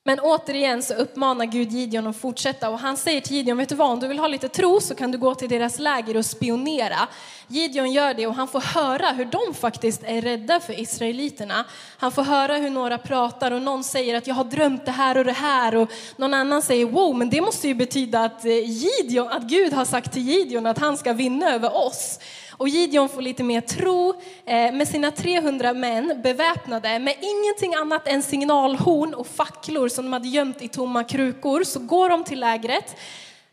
Men 0.07 0.21
återigen 0.21 0.83
så 0.83 0.95
uppmanar 0.95 1.45
Gud 1.45 1.73
Gideon 1.73 2.07
att 2.07 2.17
fortsätta 2.17 2.71
och 2.71 2.79
han 2.79 2.97
säger 2.97 3.21
till 3.21 3.37
Gideon, 3.37 3.59
vet 3.59 3.69
du 3.69 3.75
vad, 3.75 3.91
om 3.91 4.01
du 4.01 4.09
vill 4.09 4.19
ha 4.19 4.27
lite 4.27 4.49
tro 4.49 4.81
så 4.81 4.95
kan 4.95 5.11
du 5.11 5.19
gå 5.19 5.35
till 5.35 5.49
deras 5.49 5.79
läger 5.79 6.17
och 6.17 6.27
spionera. 6.27 7.09
Gideon 7.49 7.93
gör 7.93 8.15
det 8.15 8.27
och 8.27 8.35
han 8.35 8.49
får 8.49 8.61
höra 8.61 9.09
hur 9.09 9.25
de 9.25 9.55
faktiskt 9.55 10.03
är 10.05 10.23
rädda 10.23 10.61
för 10.61 10.81
israeliterna. 10.81 11.65
Han 11.99 12.13
får 12.13 12.23
höra 12.23 12.57
hur 12.57 12.71
några 12.71 12.99
pratar 12.99 13.51
och 13.51 13.63
någon 13.63 13.85
säger 13.85 14.15
att 14.15 14.27
jag 14.27 14.35
har 14.35 14.45
drömt 14.45 14.85
det 14.85 14.93
här 14.93 15.19
och 15.19 15.25
det 15.25 15.33
här 15.33 15.77
och 15.77 15.91
någon 16.17 16.35
annan 16.35 16.63
säger 16.63 16.87
wow, 16.87 17.17
men 17.17 17.31
det 17.31 17.41
måste 17.41 17.69
ju 17.69 17.75
betyda 17.75 18.25
att, 18.25 18.45
eh, 18.45 18.51
Gideon, 18.51 19.29
att 19.29 19.43
Gud 19.43 19.73
har 19.73 19.85
sagt 19.85 20.13
till 20.13 20.23
Gideon 20.23 20.67
att 20.67 20.79
han 20.79 20.97
ska 20.97 21.13
vinna 21.13 21.55
över 21.55 21.77
oss. 21.77 22.19
Och 22.59 22.69
Gideon 22.69 23.09
får 23.09 23.23
lite 23.23 23.43
mer 23.43 23.61
tro 23.61 24.15
eh, 24.47 24.73
med 24.73 24.89
sina 24.89 25.11
300 25.11 25.75
män 25.75 26.21
beväpnade 26.23 26.99
med 26.99 27.15
ingenting 27.21 27.75
annat 27.75 28.09
än 28.09 28.23
signalhorn 28.23 29.15
och 29.15 29.27
facklor 29.27 29.89
som 29.89 30.05
de 30.05 30.13
hade 30.13 30.29
gömt 30.29 30.63
i 30.63 30.69
tomma 30.69 31.05
krukor. 31.05 31.65
Så 31.65 31.79
går 31.81 32.09
de 32.09 32.25
till 32.25 32.41
lägret. 32.41 32.97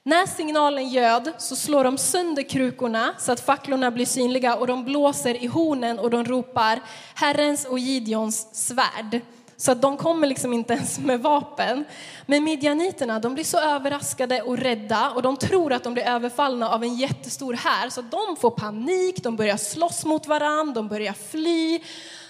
När 0.05 0.25
signalen 0.25 0.89
göd 0.89 1.33
så 1.37 1.55
slår 1.55 1.83
de 1.83 1.97
sönder 1.97 2.43
krukorna 2.43 3.13
så 3.19 3.31
att 3.31 3.39
facklorna 3.39 3.91
blir 3.91 4.05
synliga 4.05 4.55
och 4.55 4.67
de 4.67 4.85
blåser 4.85 5.43
i 5.43 5.47
hornen 5.47 5.99
och 5.99 6.09
de 6.09 6.25
ropar 6.25 6.79
Herrens 7.15 7.65
och 7.65 7.79
Gideons 7.79 8.67
svärd. 8.67 9.21
Så 9.63 9.71
att 9.71 9.81
de 9.81 9.97
kommer 9.97 10.27
liksom 10.27 10.53
inte 10.53 10.73
ens 10.73 10.99
med 10.99 11.19
vapen. 11.19 11.85
Men 12.25 12.43
midjaniterna, 12.43 13.19
de 13.19 13.33
blir 13.33 13.43
så 13.43 13.59
överraskade 13.59 14.41
och 14.41 14.57
rädda 14.57 15.11
och 15.11 15.21
de 15.21 15.37
tror 15.37 15.73
att 15.73 15.83
de 15.83 15.93
blir 15.93 16.03
överfallna 16.03 16.69
av 16.69 16.83
en 16.83 16.95
jättestor 16.95 17.53
här. 17.53 17.89
Så 17.89 18.01
de 18.01 18.35
får 18.35 18.51
panik, 18.51 19.23
de 19.23 19.35
börjar 19.35 19.57
slåss 19.57 20.05
mot 20.05 20.27
varandra, 20.27 20.73
de 20.73 20.87
börjar 20.87 21.13
fly. 21.13 21.79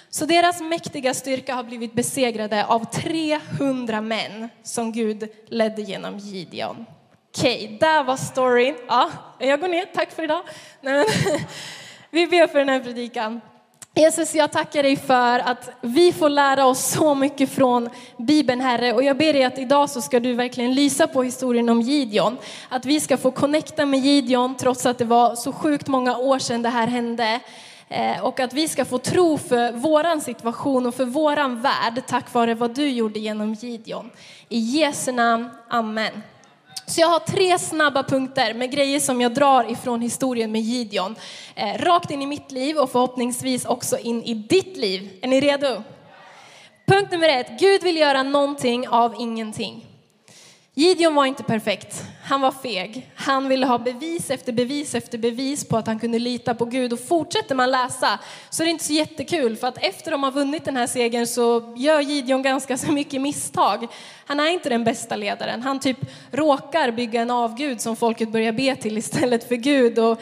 Så 0.09 0.25
deras 0.25 0.61
mäktiga 0.61 1.13
styrka 1.13 1.55
har 1.55 1.63
blivit 1.63 1.93
besegrade 1.93 2.65
av 2.65 2.85
300 2.85 4.01
män 4.01 4.49
som 4.63 4.91
Gud 4.91 5.29
ledde 5.47 5.81
genom 5.81 6.17
Gideon. 6.17 6.85
Okej, 7.37 7.65
okay, 7.65 7.77
där 7.77 8.03
var 8.03 8.17
storyn. 8.17 8.75
Ja, 8.87 9.11
jag 9.39 9.61
går 9.61 9.67
ner, 9.67 9.85
tack 9.93 10.11
för 10.11 10.23
idag. 10.23 10.41
Nej, 10.81 10.93
men, 10.93 11.39
vi 12.11 12.27
ber 12.27 12.47
för 12.47 12.59
den 12.59 12.69
här 12.69 12.79
predikan. 12.79 13.41
Jesus, 13.95 14.35
jag 14.35 14.51
tackar 14.51 14.83
dig 14.83 14.95
för 14.95 15.39
att 15.39 15.69
vi 15.81 16.13
får 16.13 16.29
lära 16.29 16.65
oss 16.65 16.91
så 16.91 17.15
mycket 17.15 17.49
från 17.49 17.89
Bibeln, 18.17 18.61
Herre. 18.61 18.93
Och 18.93 19.03
jag 19.03 19.17
ber 19.17 19.33
dig 19.33 19.43
att 19.43 19.59
idag 19.59 19.89
så 19.89 20.01
ska 20.01 20.19
du 20.19 20.33
verkligen 20.33 20.73
lysa 20.73 21.07
på 21.07 21.23
historien 21.23 21.69
om 21.69 21.81
Gideon. 21.81 22.37
Att 22.69 22.85
vi 22.85 22.99
ska 22.99 23.17
få 23.17 23.31
connecta 23.31 23.85
med 23.85 23.99
Gideon 23.99 24.55
trots 24.55 24.85
att 24.85 24.97
det 24.97 25.05
var 25.05 25.35
så 25.35 25.51
sjukt 25.51 25.87
många 25.87 26.17
år 26.17 26.39
sedan 26.39 26.61
det 26.61 26.69
här 26.69 26.87
hände. 26.87 27.39
Eh, 27.89 28.23
och 28.23 28.39
att 28.39 28.53
vi 28.53 28.67
ska 28.67 28.85
få 28.85 28.97
tro 28.97 29.37
för 29.37 29.71
våran 29.71 30.21
situation 30.21 30.85
och 30.85 30.95
för 30.95 31.05
våran 31.05 31.61
värld 31.61 32.03
tack 32.07 32.33
vare 32.33 32.55
vad 32.55 32.75
du 32.75 32.89
gjorde 32.89 33.19
genom 33.19 33.53
Gideon. 33.53 34.09
I 34.49 34.59
Jesu 34.59 35.11
namn, 35.11 35.49
Amen. 35.69 36.23
Så 36.85 37.01
jag 37.01 37.07
har 37.07 37.19
tre 37.19 37.59
snabba 37.59 38.03
punkter 38.03 38.53
med 38.53 38.71
grejer 38.71 38.99
som 38.99 39.21
jag 39.21 39.33
drar 39.33 39.71
ifrån 39.71 40.01
historien 40.01 40.51
med 40.51 40.61
Gideon. 40.61 41.15
Eh, 41.55 41.77
rakt 41.77 42.11
in 42.11 42.21
i 42.21 42.25
mitt 42.25 42.51
liv 42.51 42.77
och 42.77 42.91
förhoppningsvis 42.91 43.65
också 43.65 43.97
in 43.97 44.23
i 44.23 44.33
ditt 44.33 44.77
liv. 44.77 45.09
Är 45.21 45.27
ni 45.27 45.41
redo? 45.41 45.83
Punkt 46.85 47.11
nummer 47.11 47.29
ett, 47.29 47.59
Gud 47.59 47.83
vill 47.83 47.97
göra 47.97 48.23
någonting 48.23 48.87
av 48.87 49.15
ingenting. 49.19 49.92
Gideon 50.75 51.15
var 51.15 51.25
inte 51.25 51.43
perfekt. 51.43 52.03
Han 52.23 52.41
var 52.41 52.51
feg. 52.51 53.11
Han 53.15 53.49
ville 53.49 53.65
ha 53.65 53.77
bevis 53.77 54.29
efter 54.29 54.53
bevis 54.53 54.95
efter 54.95 55.17
bevis 55.17 55.67
på 55.67 55.77
att 55.77 55.87
han 55.87 55.99
kunde 55.99 56.19
lita 56.19 56.55
på 56.55 56.65
Gud. 56.65 56.93
Och 56.93 56.99
fortsätter 56.99 57.55
man 57.55 57.71
läsa 57.71 58.19
så 58.49 58.63
är 58.63 58.65
det 58.65 58.71
inte 58.71 58.83
så 58.83 58.93
jättekul 58.93 59.55
för 59.55 59.67
att 59.67 59.77
efter 59.77 60.11
de 60.11 60.23
har 60.23 60.31
vunnit 60.31 60.65
den 60.65 60.77
här 60.77 60.87
segern 60.87 61.27
så 61.27 61.73
gör 61.77 62.01
Gideon 62.01 62.41
ganska 62.41 62.77
så 62.77 62.91
mycket 62.91 63.21
misstag. 63.21 63.87
Han 64.25 64.39
är 64.39 64.47
inte 64.47 64.69
den 64.69 64.83
bästa 64.83 65.15
ledaren. 65.15 65.61
Han 65.61 65.79
typ 65.79 65.97
råkar 66.31 66.91
bygga 66.91 67.21
en 67.21 67.31
avgud 67.31 67.81
som 67.81 67.95
folket 67.95 68.31
börjar 68.31 68.51
be 68.51 68.75
till 68.75 68.97
istället 68.97 69.47
för 69.47 69.55
Gud. 69.55 69.99
Och 69.99 70.21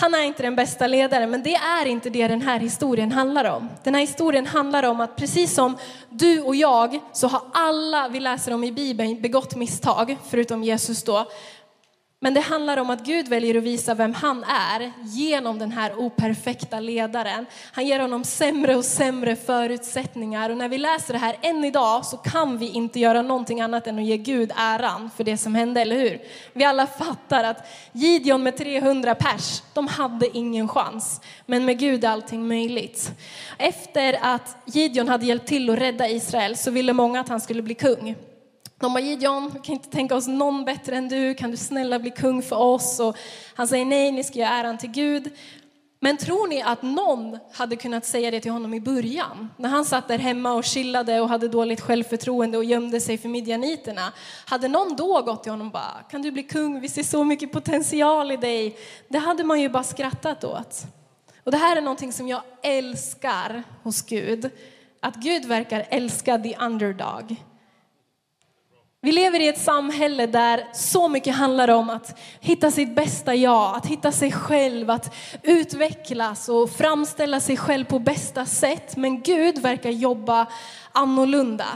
han 0.00 0.14
är 0.14 0.22
inte 0.22 0.42
den 0.42 0.56
bästa 0.56 0.86
ledaren, 0.86 1.30
men 1.30 1.42
det 1.42 1.54
är 1.54 1.86
inte 1.86 2.10
det 2.10 2.28
den 2.28 2.42
här 2.42 2.58
historien 2.58 3.12
handlar 3.12 3.44
om. 3.44 3.68
Den 3.84 3.94
här 3.94 4.00
historien 4.00 4.46
handlar 4.46 4.82
om 4.82 5.00
att 5.00 5.16
precis 5.16 5.54
som 5.54 5.76
du 6.10 6.40
och 6.40 6.56
jag 6.56 7.00
så 7.12 7.28
har 7.28 7.40
alla 7.52 8.08
vi 8.08 8.20
läser 8.20 8.52
om 8.52 8.64
i 8.64 8.72
Bibeln 8.72 9.20
begått 9.20 9.56
misstag, 9.56 10.16
förutom 10.30 10.64
Jesus 10.64 11.02
då. 11.02 11.26
Men 12.20 12.34
det 12.34 12.40
handlar 12.40 12.76
om 12.76 12.90
att 12.90 13.04
Gud 13.04 13.28
väljer 13.28 13.58
att 13.58 13.62
visa 13.62 13.94
vem 13.94 14.14
han 14.14 14.44
är 14.44 14.92
genom 15.02 15.58
den 15.58 15.72
här 15.72 15.98
operfekta 15.98 16.80
ledaren. 16.80 17.46
Han 17.72 17.86
ger 17.86 18.00
honom 18.00 18.24
sämre 18.24 18.76
och 18.76 18.84
sämre 18.84 19.36
förutsättningar 19.36 20.50
och 20.50 20.56
när 20.56 20.68
vi 20.68 20.78
läser 20.78 21.12
det 21.12 21.18
här 21.18 21.36
än 21.42 21.64
idag 21.64 22.06
så 22.06 22.16
kan 22.16 22.58
vi 22.58 22.68
inte 22.68 23.00
göra 23.00 23.22
någonting 23.22 23.60
annat 23.60 23.86
än 23.86 23.98
att 23.98 24.04
ge 24.04 24.16
Gud 24.16 24.52
äran 24.56 25.10
för 25.16 25.24
det 25.24 25.36
som 25.36 25.54
hände, 25.54 25.80
eller 25.80 25.96
hur? 25.96 26.18
Vi 26.52 26.64
alla 26.64 26.86
fattar 26.86 27.44
att 27.44 27.68
Gideon 27.92 28.42
med 28.42 28.56
300 28.56 29.14
pers, 29.14 29.62
de 29.74 29.86
hade 29.86 30.36
ingen 30.36 30.68
chans. 30.68 31.20
Men 31.46 31.64
med 31.64 31.78
Gud 31.78 32.04
är 32.04 32.08
allting 32.08 32.48
möjligt. 32.48 33.12
Efter 33.58 34.18
att 34.22 34.56
Gideon 34.64 35.08
hade 35.08 35.26
hjälpt 35.26 35.48
till 35.48 35.70
att 35.70 35.78
rädda 35.78 36.08
Israel 36.08 36.56
så 36.56 36.70
ville 36.70 36.92
många 36.92 37.20
att 37.20 37.28
han 37.28 37.40
skulle 37.40 37.62
bli 37.62 37.74
kung. 37.74 38.16
De 38.78 38.92
bara, 38.92 39.00
Gideon, 39.00 39.50
vi 39.54 39.60
kan 39.60 39.74
inte 39.74 39.90
tänka 39.90 40.16
oss 40.16 40.26
någon 40.26 40.64
bättre 40.64 40.96
än 40.96 41.08
du, 41.08 41.34
kan 41.34 41.50
du 41.50 41.56
snälla 41.56 41.98
bli 41.98 42.10
kung 42.10 42.42
för 42.42 42.56
oss? 42.56 43.00
Och 43.00 43.16
han 43.54 43.68
säger 43.68 43.84
nej, 43.84 44.12
ni 44.12 44.24
ska 44.24 44.34
ge 44.34 44.42
äran 44.44 44.78
till 44.78 44.90
Gud. 44.90 45.30
Men 46.00 46.16
tror 46.16 46.48
ni 46.48 46.62
att 46.62 46.82
någon 46.82 47.38
hade 47.52 47.76
kunnat 47.76 48.06
säga 48.06 48.30
det 48.30 48.40
till 48.40 48.50
honom 48.50 48.74
i 48.74 48.80
början? 48.80 49.50
När 49.56 49.68
han 49.68 49.84
satt 49.84 50.08
där 50.08 50.18
hemma 50.18 50.52
och 50.52 50.64
chillade 50.64 51.20
och 51.20 51.28
hade 51.28 51.48
dåligt 51.48 51.80
självförtroende 51.80 52.58
och 52.58 52.64
gömde 52.64 53.00
sig 53.00 53.18
för 53.18 53.28
midjaniterna. 53.28 54.12
Hade 54.44 54.68
någon 54.68 54.96
då 54.96 55.22
gått 55.22 55.42
till 55.42 55.52
honom 55.52 55.66
och 55.66 55.72
bara, 55.72 56.02
kan 56.10 56.22
du 56.22 56.30
bli 56.30 56.42
kung? 56.42 56.80
Vi 56.80 56.88
ser 56.88 57.02
så 57.02 57.24
mycket 57.24 57.52
potential 57.52 58.32
i 58.32 58.36
dig. 58.36 58.78
Det 59.08 59.18
hade 59.18 59.44
man 59.44 59.60
ju 59.60 59.68
bara 59.68 59.84
skrattat 59.84 60.44
åt. 60.44 60.82
Och 61.44 61.50
det 61.50 61.58
här 61.58 61.76
är 61.76 61.80
någonting 61.80 62.12
som 62.12 62.28
jag 62.28 62.42
älskar 62.62 63.62
hos 63.82 64.02
Gud. 64.02 64.50
Att 65.00 65.16
Gud 65.16 65.44
verkar 65.44 65.86
älska 65.90 66.38
the 66.38 66.56
underdog. 66.60 67.36
Vi 69.00 69.12
lever 69.12 69.40
i 69.40 69.48
ett 69.48 69.60
samhälle 69.60 70.26
där 70.26 70.64
så 70.72 71.08
mycket 71.08 71.34
handlar 71.34 71.68
om 71.68 71.90
att 71.90 72.18
hitta 72.40 72.70
sitt 72.70 72.94
bästa 72.94 73.34
jag, 73.34 73.76
att 73.76 73.86
hitta 73.86 74.12
sig 74.12 74.32
själv, 74.32 74.90
att 74.90 75.14
utvecklas 75.42 76.48
och 76.48 76.70
framställa 76.70 77.40
sig 77.40 77.56
själv 77.56 77.84
på 77.84 77.98
bästa 77.98 78.46
sätt. 78.46 78.96
Men 78.96 79.22
Gud 79.22 79.58
verkar 79.58 79.90
jobba 79.90 80.46
annorlunda. 80.92 81.66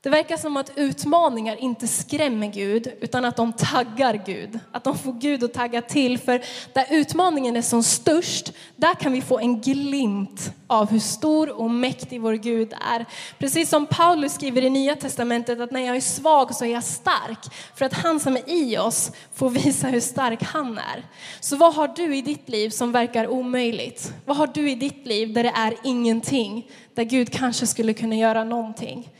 Det 0.00 0.10
verkar 0.10 0.36
som 0.36 0.56
att 0.56 0.72
utmaningar 0.76 1.56
inte 1.56 1.88
skrämmer 1.88 2.46
Gud, 2.46 2.92
utan 3.00 3.24
att 3.24 3.36
de 3.36 3.52
taggar 3.52 4.22
Gud. 4.26 4.58
Att 4.72 4.84
de 4.84 4.98
får 4.98 5.12
Gud 5.12 5.44
att 5.44 5.54
tagga 5.54 5.82
till. 5.82 6.18
För 6.18 6.42
där 6.72 6.86
utmaningen 6.90 7.56
är 7.56 7.62
som 7.62 7.82
störst, 7.82 8.52
där 8.76 8.94
kan 8.94 9.12
vi 9.12 9.20
få 9.20 9.38
en 9.38 9.60
glimt 9.60 10.52
av 10.66 10.90
hur 10.90 10.98
stor 10.98 11.50
och 11.50 11.70
mäktig 11.70 12.20
vår 12.20 12.34
Gud 12.34 12.72
är. 12.72 13.06
Precis 13.38 13.68
som 13.68 13.86
Paulus 13.86 14.34
skriver 14.34 14.64
i 14.64 14.70
Nya 14.70 14.96
Testamentet 14.96 15.60
att 15.60 15.70
när 15.70 15.80
jag 15.80 15.96
är 15.96 16.00
svag 16.00 16.54
så 16.54 16.64
är 16.64 16.72
jag 16.72 16.84
stark. 16.84 17.54
För 17.74 17.84
att 17.84 17.92
han 17.92 18.20
som 18.20 18.36
är 18.36 18.50
i 18.50 18.78
oss 18.78 19.12
får 19.34 19.50
visa 19.50 19.86
hur 19.86 20.00
stark 20.00 20.42
han 20.42 20.78
är. 20.78 21.04
Så 21.40 21.56
vad 21.56 21.74
har 21.74 21.88
du 21.88 22.16
i 22.16 22.22
ditt 22.22 22.48
liv 22.48 22.70
som 22.70 22.92
verkar 22.92 23.28
omöjligt? 23.28 24.12
Vad 24.24 24.36
har 24.36 24.46
du 24.46 24.70
i 24.70 24.74
ditt 24.74 25.06
liv 25.06 25.32
där 25.32 25.42
det 25.42 25.52
är 25.56 25.74
ingenting? 25.84 26.70
Där 26.94 27.04
Gud 27.04 27.32
kanske 27.32 27.66
skulle 27.66 27.94
kunna 27.94 28.16
göra 28.16 28.44
någonting. 28.44 29.10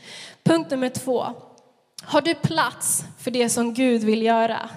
Punkt 0.49 0.71
nummer 0.71 0.89
två. 0.89 1.25
Har 2.03 2.21
du 2.21 2.35
plats 2.35 3.03
för 3.19 3.31
det 3.31 3.49
som 3.49 3.73
Gud 3.73 4.03
vill 4.03 4.23
göra? 4.23 4.69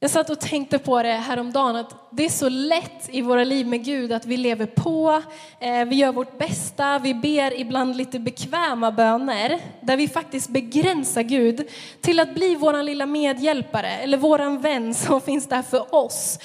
Jag 0.00 0.10
satt 0.10 0.30
och 0.30 0.40
tänkte 0.40 0.78
på 0.78 1.02
det 1.02 1.12
häromdagen 1.12 1.76
att 1.76 1.94
det 2.10 2.24
är 2.24 2.28
så 2.28 2.48
lätt 2.48 3.08
i 3.08 3.22
våra 3.22 3.44
liv 3.44 3.66
med 3.66 3.84
Gud 3.84 4.12
att 4.12 4.26
vi 4.26 4.36
lever 4.36 4.66
på, 4.66 5.22
eh, 5.60 5.84
vi 5.84 5.96
gör 5.96 6.12
vårt 6.12 6.38
bästa, 6.38 6.98
vi 6.98 7.14
ber 7.14 7.60
ibland 7.60 7.96
lite 7.96 8.18
bekväma 8.18 8.92
böner 8.92 9.60
där 9.80 9.96
vi 9.96 10.08
faktiskt 10.08 10.48
begränsar 10.48 11.22
Gud 11.22 11.68
till 12.00 12.20
att 12.20 12.34
bli 12.34 12.54
vår 12.54 12.82
lilla 12.82 13.06
medhjälpare 13.06 13.90
eller 13.90 14.18
våran 14.18 14.60
vän 14.60 14.94
som 14.94 15.20
finns 15.30 15.48
där 15.48 15.62
för 15.62 15.94
oss. 15.94 16.38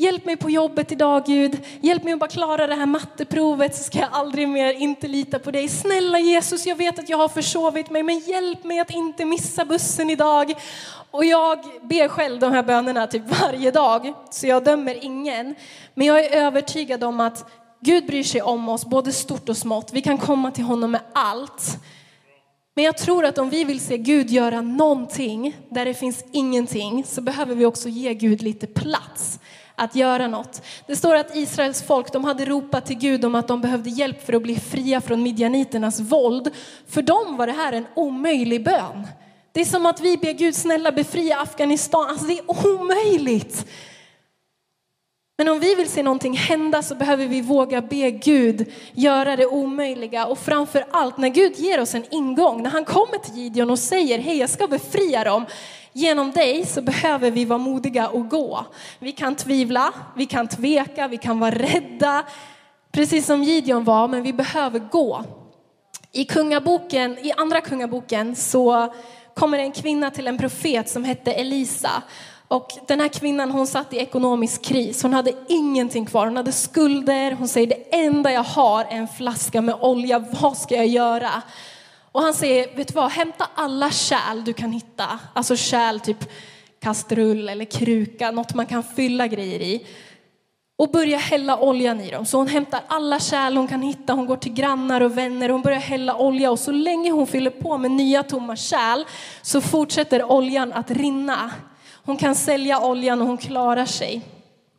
Hjälp 0.00 0.24
mig 0.24 0.36
på 0.36 0.50
jobbet 0.50 0.92
idag 0.92 1.24
Gud. 1.26 1.58
Hjälp 1.80 2.04
mig 2.04 2.12
att 2.12 2.18
bara 2.18 2.30
klara 2.30 2.66
det 2.66 2.74
här 2.74 2.86
matteprovet 2.86 3.76
så 3.76 3.82
ska 3.84 3.98
jag 3.98 4.08
aldrig 4.12 4.48
mer 4.48 4.72
inte 4.72 5.08
lita 5.08 5.38
på 5.38 5.50
dig. 5.50 5.68
Snälla 5.68 6.18
Jesus, 6.18 6.66
jag 6.66 6.76
vet 6.76 6.98
att 6.98 7.08
jag 7.08 7.16
har 7.16 7.28
försovit 7.28 7.90
mig 7.90 8.02
men 8.02 8.18
hjälp 8.18 8.64
mig 8.64 8.80
att 8.80 8.90
inte 8.90 9.24
missa 9.24 9.64
bussen 9.64 10.10
idag. 10.10 10.52
Och 11.10 11.24
jag 11.24 11.58
ber 11.82 12.08
själv 12.08 12.40
de 12.40 12.52
här 12.52 12.62
bönerna 12.62 13.06
typ 13.06 13.22
varje 13.40 13.70
dag 13.70 14.14
så 14.30 14.46
jag 14.46 14.64
dömer 14.64 15.04
ingen. 15.04 15.54
Men 15.94 16.06
jag 16.06 16.24
är 16.24 16.36
övertygad 16.36 17.04
om 17.04 17.20
att 17.20 17.50
Gud 17.80 18.06
bryr 18.06 18.22
sig 18.22 18.42
om 18.42 18.68
oss 18.68 18.86
både 18.86 19.12
stort 19.12 19.48
och 19.48 19.56
smått. 19.56 19.90
Vi 19.92 20.02
kan 20.02 20.18
komma 20.18 20.50
till 20.50 20.64
honom 20.64 20.90
med 20.90 21.00
allt. 21.12 21.78
Men 22.74 22.84
jag 22.84 22.98
tror 22.98 23.24
att 23.24 23.38
om 23.38 23.50
vi 23.50 23.64
vill 23.64 23.80
se 23.80 23.98
Gud 23.98 24.30
göra 24.30 24.60
någonting 24.60 25.56
där 25.70 25.84
det 25.84 25.94
finns 25.94 26.24
ingenting 26.32 27.04
så 27.04 27.20
behöver 27.20 27.54
vi 27.54 27.66
också 27.66 27.88
ge 27.88 28.14
Gud 28.14 28.42
lite 28.42 28.66
plats 28.66 29.40
att 29.78 29.94
göra 29.94 30.28
något. 30.28 30.62
Det 30.86 30.96
står 30.96 31.16
att 31.16 31.36
Israels 31.36 31.82
folk 31.82 32.12
de 32.12 32.24
hade 32.24 32.44
ropat 32.44 32.86
till 32.86 32.98
Gud 32.98 33.24
om 33.24 33.34
att 33.34 33.48
de 33.48 33.60
behövde 33.60 33.90
hjälp 33.90 34.26
för 34.26 34.32
att 34.32 34.42
bli 34.42 34.56
fria 34.56 35.00
från 35.00 35.22
midjaniternas 35.22 36.00
våld. 36.00 36.50
För 36.88 37.02
dem 37.02 37.36
var 37.36 37.46
det 37.46 37.52
här 37.52 37.72
en 37.72 37.86
omöjlig 37.94 38.64
bön. 38.64 39.06
Det 39.52 39.60
är 39.60 39.64
som 39.64 39.86
att 39.86 40.00
vi 40.00 40.16
ber 40.16 40.32
Gud 40.32 40.54
snälla 40.54 40.92
befria 40.92 41.40
Afghanistan. 41.40 42.06
Alltså 42.08 42.26
det 42.26 42.38
är 42.38 42.66
omöjligt. 42.66 43.66
Men 45.40 45.48
om 45.48 45.60
vi 45.60 45.74
vill 45.74 45.88
se 45.88 46.02
någonting 46.02 46.36
hända 46.36 46.82
så 46.82 46.94
behöver 46.94 47.26
vi 47.26 47.40
våga 47.40 47.82
be 47.82 48.10
Gud 48.10 48.72
göra 48.92 49.36
det 49.36 49.46
omöjliga. 49.46 50.26
Och 50.26 50.38
framför 50.38 50.84
allt 50.90 51.18
när 51.18 51.28
Gud 51.28 51.56
ger 51.56 51.80
oss 51.80 51.94
en 51.94 52.04
ingång, 52.10 52.62
när 52.62 52.70
han 52.70 52.84
kommer 52.84 53.18
till 53.18 53.34
Gideon 53.34 53.70
och 53.70 53.78
säger 53.78 54.18
hej 54.18 54.38
jag 54.38 54.50
ska 54.50 54.66
befria 54.66 55.24
dem. 55.24 55.46
Genom 55.92 56.30
dig 56.30 56.66
så 56.66 56.82
behöver 56.82 57.30
vi 57.30 57.44
vara 57.44 57.58
modiga 57.58 58.08
och 58.08 58.28
gå. 58.28 58.66
Vi 58.98 59.12
kan 59.12 59.34
tvivla, 59.34 59.92
vi 60.16 60.26
kan 60.26 60.48
tveka, 60.48 61.08
vi 61.08 61.16
kan 61.16 61.40
vara 61.40 61.54
rädda. 61.54 62.24
Precis 62.92 63.26
som 63.26 63.42
Gideon 63.42 63.84
var, 63.84 64.08
men 64.08 64.22
vi 64.22 64.32
behöver 64.32 64.78
gå. 64.78 65.24
I, 66.12 66.24
kungaboken, 66.24 67.18
I 67.18 67.32
andra 67.32 67.60
kungaboken 67.60 68.36
så 68.36 68.94
kommer 69.34 69.58
en 69.58 69.72
kvinna 69.72 70.10
till 70.10 70.26
en 70.26 70.38
profet 70.38 70.88
som 70.88 71.04
hette 71.04 71.32
Elisa. 71.32 72.02
Och 72.48 72.72
den 72.86 73.00
här 73.00 73.08
kvinnan 73.08 73.50
hon 73.50 73.66
satt 73.66 73.92
i 73.92 73.96
ekonomisk 73.96 74.62
kris. 74.62 75.02
Hon 75.02 75.12
hade 75.12 75.32
ingenting 75.48 76.06
kvar. 76.06 76.26
Hon 76.26 76.36
hade 76.36 76.52
skulder. 76.52 77.32
Hon 77.32 77.48
säger 77.48 77.66
det 77.66 77.96
enda 77.96 78.32
jag 78.32 78.42
har 78.42 78.84
är 78.84 78.96
en 78.96 79.08
flaska 79.08 79.62
med 79.62 79.74
olja. 79.80 80.18
Vad 80.40 80.56
ska 80.56 80.76
jag 80.76 80.86
göra? 80.86 81.42
Och 82.12 82.22
han 82.22 82.34
säger, 82.34 82.76
vet 82.76 82.88
du 82.88 82.94
vad, 82.94 83.10
hämta 83.10 83.48
alla 83.54 83.90
kärl 83.90 84.44
du 84.44 84.52
kan 84.52 84.72
hitta. 84.72 85.18
Alltså 85.32 85.56
kärl, 85.56 86.00
typ 86.00 86.30
kastrull 86.80 87.48
eller 87.48 87.64
kruka, 87.64 88.30
något 88.30 88.54
man 88.54 88.66
kan 88.66 88.82
fylla 88.82 89.26
grejer 89.26 89.60
i. 89.60 89.86
Och 90.78 90.90
börja 90.90 91.18
hälla 91.18 91.58
oljan 91.58 92.00
i 92.00 92.10
dem. 92.10 92.26
Så 92.26 92.38
hon 92.38 92.48
hämtar 92.48 92.80
alla 92.88 93.20
kärl 93.20 93.56
hon 93.56 93.68
kan 93.68 93.82
hitta, 93.82 94.12
hon 94.12 94.26
går 94.26 94.36
till 94.36 94.52
grannar 94.52 95.00
och 95.00 95.18
vänner, 95.18 95.48
hon 95.48 95.62
börjar 95.62 95.78
hälla 95.78 96.16
olja 96.16 96.50
och 96.50 96.58
så 96.58 96.72
länge 96.72 97.10
hon 97.10 97.26
fyller 97.26 97.50
på 97.50 97.78
med 97.78 97.90
nya 97.90 98.22
tomma 98.22 98.56
kärl 98.56 99.04
så 99.42 99.60
fortsätter 99.60 100.32
oljan 100.32 100.72
att 100.72 100.90
rinna. 100.90 101.50
Hon 102.08 102.16
kan 102.16 102.34
sälja 102.34 102.80
oljan 102.80 103.20
och 103.20 103.26
hon 103.26 103.38
klarar 103.38 103.84
sig. 103.86 104.20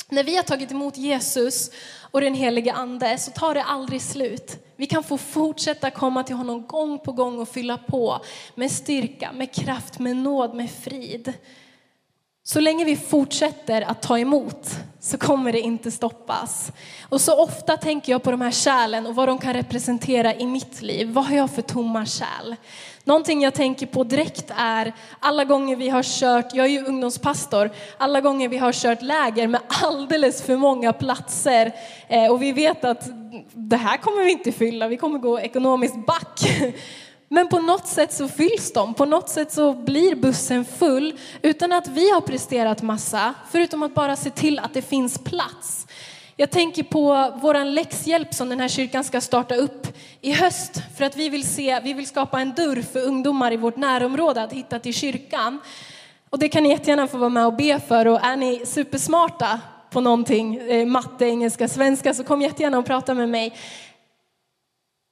När 0.10 0.24
vi 0.24 0.36
har 0.36 0.44
tagit 0.44 0.72
emot 0.72 0.98
Jesus 0.98 1.72
och 2.02 2.22
den 2.22 2.34
helige 2.34 2.74
ande 2.74 3.18
så 3.18 3.32
tar 3.32 3.54
det 3.54 3.64
aldrig 3.64 4.02
slut. 4.02 4.58
Vi 4.76 4.86
kan 4.86 5.04
få 5.04 5.18
fortsätta 5.18 5.92
komma 5.92 6.24
till 6.24 6.36
honom 6.36 6.68
gång 6.68 7.00
på 7.00 7.12
gång 7.12 7.40
och 7.40 7.50
fylla 7.50 7.78
på 7.78 8.20
med 8.56 8.72
styrka, 8.72 9.32
med 9.32 9.54
kraft, 9.54 10.00
med 10.00 10.16
nåd, 10.16 10.54
med 10.54 10.72
frid. 10.72 11.34
Så 12.52 12.60
länge 12.60 12.86
vi 12.86 12.96
fortsätter 12.96 13.82
att 13.82 14.02
ta 14.02 14.20
emot 14.20 14.70
så 15.00 15.18
kommer 15.18 15.52
det 15.52 15.60
inte 15.60 15.92
stoppas. 15.92 16.72
Och 17.10 17.22
så 17.22 17.44
ofta 17.44 17.78
tänker 17.78 18.12
jag 18.12 18.24
på 18.24 18.32
de 18.32 18.42
här 18.42 18.52
kärlen 18.52 19.08
och 19.08 19.16
vad 19.16 19.28
de 19.28 19.38
kan 19.38 19.54
representera 19.54 20.36
i 20.36 20.46
mitt 20.46 20.82
liv. 20.82 21.08
Vad 21.12 21.26
har 21.26 21.36
jag 21.36 21.50
för 21.50 21.62
tomma 21.62 22.06
kärl? 22.06 22.56
Någonting 23.04 23.42
jag 23.42 23.54
tänker 23.54 23.86
på 23.86 24.04
direkt 24.04 24.52
är 24.58 24.94
alla 25.20 25.46
gånger 25.46 25.76
vi 25.76 25.90
har 25.90 26.04
kört, 26.04 26.54
jag 26.54 26.66
är 26.66 26.70
ju 26.70 26.86
ungdomspastor, 26.86 27.72
alla 27.98 28.22
gånger 28.22 28.50
vi 28.50 28.58
har 28.58 28.74
kört 28.74 29.02
läger 29.02 29.48
med 29.48 29.62
alldeles 29.84 30.42
för 30.42 30.58
många 30.58 30.94
platser 30.94 31.72
eh, 32.08 32.32
och 32.32 32.42
vi 32.42 32.52
vet 32.52 32.86
att 32.86 33.10
det 33.54 33.78
här 33.78 33.98
kommer 33.98 34.24
vi 34.24 34.32
inte 34.32 34.52
fylla, 34.52 34.88
vi 34.88 34.98
kommer 34.98 35.20
gå 35.20 35.40
ekonomiskt 35.40 36.06
back. 36.06 36.40
Men 37.32 37.48
på 37.48 37.60
något 37.60 37.88
sätt 37.88 38.14
så 38.14 38.28
fylls 38.28 38.74
de, 38.74 38.94
på 38.94 39.06
något 39.06 39.30
sätt 39.30 39.52
så 39.52 39.74
blir 39.74 40.16
bussen 40.16 40.66
full 40.66 41.20
utan 41.42 41.72
att 41.72 41.88
vi 41.88 42.12
har 42.12 42.22
presterat 42.22 42.82
massa, 42.82 43.34
förutom 43.52 43.84
att 43.84 43.94
bara 43.94 44.16
se 44.16 44.30
till 44.30 44.60
att 44.60 44.74
det 44.74 44.82
finns 44.82 45.18
plats. 45.18 45.88
Jag 46.36 46.50
tänker 46.50 46.84
på 46.84 47.34
vår 47.42 47.66
läxhjälp 47.66 48.34
som 48.34 48.50
den 48.50 48.60
här 48.60 48.68
kyrkan 48.68 49.04
ska 49.04 49.22
starta 49.22 49.56
upp 49.56 49.88
i 50.22 50.32
höst 50.32 50.82
för 50.98 51.06
att 51.06 51.18
vi 51.18 51.30
vill, 51.30 51.48
se, 51.48 51.80
vi 51.80 51.94
vill 51.94 52.08
skapa 52.08 52.42
en 52.42 52.54
dörr 52.54 52.82
för 52.82 53.04
ungdomar 53.04 53.54
i 53.54 53.58
vårt 53.58 53.78
närområde 53.78 54.44
att 54.44 54.54
hitta 54.54 54.80
till 54.80 54.94
kyrkan. 54.94 55.60
Och 56.30 56.40
det 56.40 56.50
kan 56.50 56.64
ni 56.64 56.70
jättegärna 56.70 57.08
få 57.08 57.18
vara 57.18 57.30
med 57.30 57.46
och 57.46 57.56
be 57.56 57.80
för 57.80 58.08
och 58.08 58.26
är 58.26 58.36
ni 58.36 58.66
supersmarta 58.66 59.60
på 59.90 60.02
någonting, 60.02 60.58
eh, 60.58 60.86
matte, 60.86 61.26
engelska, 61.26 61.68
svenska, 61.68 62.14
så 62.14 62.24
kom 62.24 62.42
jättegärna 62.42 62.78
och 62.78 62.86
prata 62.86 63.14
med 63.14 63.30
mig. 63.30 63.54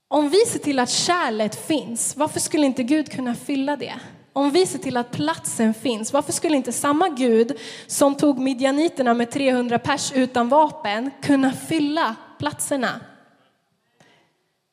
Om 0.10 0.30
vi 0.30 0.38
ser 0.38 0.60
till 0.60 0.80
att 0.80 0.90
kärlet 0.90 1.68
finns, 1.68 2.18
varför 2.18 2.40
skulle 2.40 2.66
inte 2.66 2.84
Gud 2.84 3.12
kunna 3.12 3.36
fylla 3.36 3.76
det? 3.76 3.94
Om 4.34 4.52
vi 4.52 4.66
ser 4.66 4.80
till 4.80 4.98
att 4.98 5.12
platsen 5.12 5.74
finns, 5.74 6.14
varför 6.14 6.32
skulle 6.32 6.58
inte 6.58 6.72
samma 6.72 7.10
Gud 7.10 7.60
som 7.88 8.16
tog 8.16 8.40
midjaniterna 8.40 9.14
med 9.14 9.32
300 9.32 9.80
pers 9.80 10.12
utan 10.12 10.50
vapen 10.50 11.12
kunna 11.22 11.54
fylla 11.54 12.16
platserna? 12.40 13.00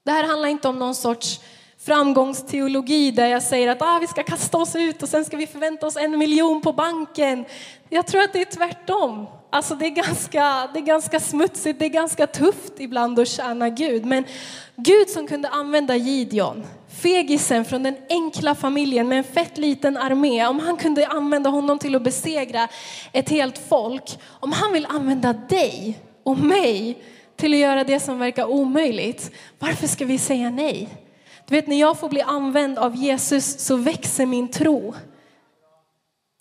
Det 0.05 0.11
här 0.11 0.25
handlar 0.25 0.49
inte 0.49 0.69
om 0.69 0.79
någon 0.79 0.95
sorts 0.95 1.41
framgångsteologi 1.79 3.11
där 3.11 3.27
jag 3.27 3.43
säger 3.43 3.69
att 3.69 3.83
ah, 3.83 3.99
vi 4.01 4.07
ska 4.07 4.23
kasta 4.23 4.59
oss 4.59 4.77
ut 4.77 5.03
och 5.03 5.09
sen 5.09 5.25
ska 5.25 5.37
vi 5.37 5.47
förvänta 5.47 5.87
oss 5.87 5.97
en 5.97 6.19
miljon 6.19 6.61
på 6.61 6.73
banken. 6.73 7.45
Jag 7.89 8.07
tror 8.07 8.23
att 8.23 8.33
det 8.33 8.41
är 8.41 8.57
tvärtom. 8.57 9.27
Alltså 9.55 9.75
det 9.75 9.87
är, 9.87 9.91
ganska, 9.91 10.69
det 10.73 10.79
är 10.79 10.85
ganska 10.85 11.21
smutsigt, 11.21 11.79
det 11.79 11.85
är 11.85 11.89
ganska 11.89 12.27
tufft 12.27 12.73
ibland 12.79 13.19
att 13.19 13.29
tjäna 13.29 13.69
Gud. 13.69 14.05
Men 14.05 14.25
Gud 14.77 15.09
som 15.09 15.27
kunde 15.27 15.49
använda 15.49 15.97
Gideon, 15.97 16.65
fegisen 16.89 17.65
från 17.65 17.83
den 17.83 17.97
enkla 18.09 18.55
familjen 18.55 19.09
med 19.09 19.19
en 19.19 19.25
fett 19.25 19.59
liten 19.59 19.97
armé, 19.97 20.47
om 20.47 20.59
han 20.59 20.77
kunde 20.77 21.07
använda 21.07 21.51
honom 21.51 21.79
till 21.79 21.95
att 21.95 22.03
besegra 22.03 22.69
ett 23.13 23.31
helt 23.31 23.59
folk, 23.59 24.19
om 24.27 24.53
han 24.53 24.73
vill 24.73 24.87
använda 24.87 25.33
dig 25.33 25.99
och 26.23 26.39
mig 26.39 26.99
till 27.37 27.53
att 27.53 27.59
göra 27.59 27.85
det 27.85 28.01
som 28.01 28.19
verkar 28.19 28.45
omöjligt, 28.45 29.31
varför 29.59 29.87
ska 29.87 30.05
vi 30.05 30.19
säga 30.19 30.51
nej? 30.51 30.89
Du 31.49 31.55
vet, 31.55 31.67
när 31.67 31.81
jag 31.81 31.99
får 31.99 32.09
bli 32.09 32.23
använd 32.23 32.79
av 32.79 32.97
Jesus 32.97 33.59
så 33.59 33.77
växer 33.77 34.27
min 34.27 34.49
tro. 34.49 34.95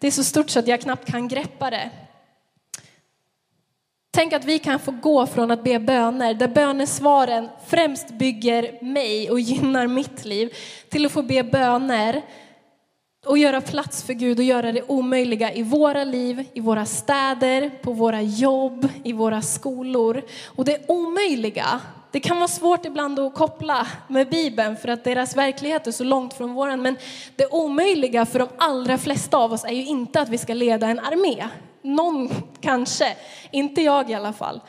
Det 0.02 0.08
är 0.08 0.12
så 0.12 0.24
stort 0.24 0.50
så 0.50 0.60
att 0.60 0.68
jag 0.68 0.82
knappt 0.82 1.12
kan 1.12 1.28
greppa 1.28 1.70
det. 1.70 1.90
Tänk 4.16 4.34
att 4.34 4.46
vi 4.46 4.60
kan 4.60 4.80
få 4.80 4.92
gå 4.92 5.26
från 5.26 5.52
att 5.52 5.64
be 5.64 5.80
böner, 5.80 6.34
där 6.34 6.48
bönesvaren 6.48 7.50
främst 7.68 8.10
bygger 8.10 8.84
mig 8.84 9.32
och 9.32 9.40
gynnar 9.40 9.88
mitt 9.88 10.26
liv, 10.26 10.54
till 10.90 11.06
att 11.06 11.12
få 11.12 11.22
be 11.22 11.44
böner 11.44 12.22
och 13.26 13.38
göra 13.38 13.62
plats 13.62 14.04
för 14.04 14.14
Gud 14.14 14.40
och 14.40 14.44
göra 14.46 14.72
det 14.72 14.82
omöjliga 14.88 15.54
i 15.54 15.64
våra 15.64 16.04
liv, 16.04 16.46
i 16.54 16.60
våra 16.60 16.86
städer, 16.86 17.70
på 17.70 17.92
våra 17.92 18.22
jobb, 18.22 18.88
i 19.04 19.14
våra 19.14 19.42
skolor. 19.42 20.22
Och 20.46 20.66
det 20.66 20.90
omöjliga, 20.90 21.80
det 22.12 22.20
kan 22.20 22.38
vara 22.38 22.48
svårt 22.48 22.86
ibland 22.86 23.20
att 23.20 23.34
koppla 23.34 23.88
med 24.08 24.30
Bibeln 24.30 24.78
för 24.78 24.88
att 24.88 25.04
deras 25.04 25.36
verklighet 25.36 25.88
är 25.88 25.92
så 25.92 26.04
långt 26.04 26.34
från 26.34 26.54
våran. 26.54 26.82
Men 26.82 26.98
det 27.36 27.48
omöjliga 27.52 28.26
för 28.26 28.40
de 28.40 28.48
allra 28.58 28.98
flesta 28.98 29.38
av 29.38 29.54
oss 29.54 29.66
är 29.66 29.74
ju 29.74 29.86
inte 29.86 30.22
att 30.22 30.30
vi 30.30 30.38
ska 30.38 30.54
leda 30.54 30.88
en 30.88 31.00
armé. 31.00 31.44
Någon 31.84 32.30
kanske, 32.62 33.16
inte 33.52 33.82
jag 33.82 34.10
i 34.10 34.14
alla 34.14 34.34
fall. 34.34 34.62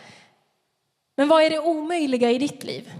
Men 1.16 1.28
vad 1.28 1.42
är 1.42 1.50
det 1.50 1.59
omöjliga 1.59 2.30
i 2.30 2.38
ditt 2.38 2.64
liv? 2.64 2.92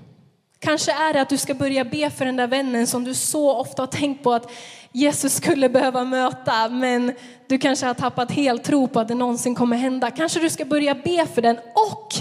Kanske 0.59 0.93
är 0.93 1.13
det 1.13 1.21
att 1.21 1.29
du 1.29 1.37
ska 1.37 1.55
börja 1.55 1.85
be 1.85 2.11
för 2.11 2.25
den 2.25 2.37
där 2.37 2.47
vännen 2.47 2.87
som 2.87 3.05
du 3.05 3.15
så 3.15 3.57
ofta 3.57 3.83
har 3.83 3.87
tänkt 3.87 4.23
på 4.23 4.33
att 4.33 4.51
Jesus 4.93 5.35
skulle 5.35 5.69
behöva 5.69 6.05
möta, 6.05 6.69
men 6.69 7.13
du 7.47 7.59
kanske 7.59 7.87
har 7.87 7.95
tappat 7.95 8.31
helt 8.31 8.65
tro 8.65 8.89
på 8.89 9.01
att 9.01 9.09
det 9.09 9.15
någonsin 9.15 9.55
kommer 9.55 9.77
hända. 9.77 10.11
Kanske 10.11 10.41
du 10.41 10.51
ska 10.51 10.65
börja 10.65 10.95
be 10.95 11.27
för 11.27 11.43
den 11.43 11.59
och 11.75 12.15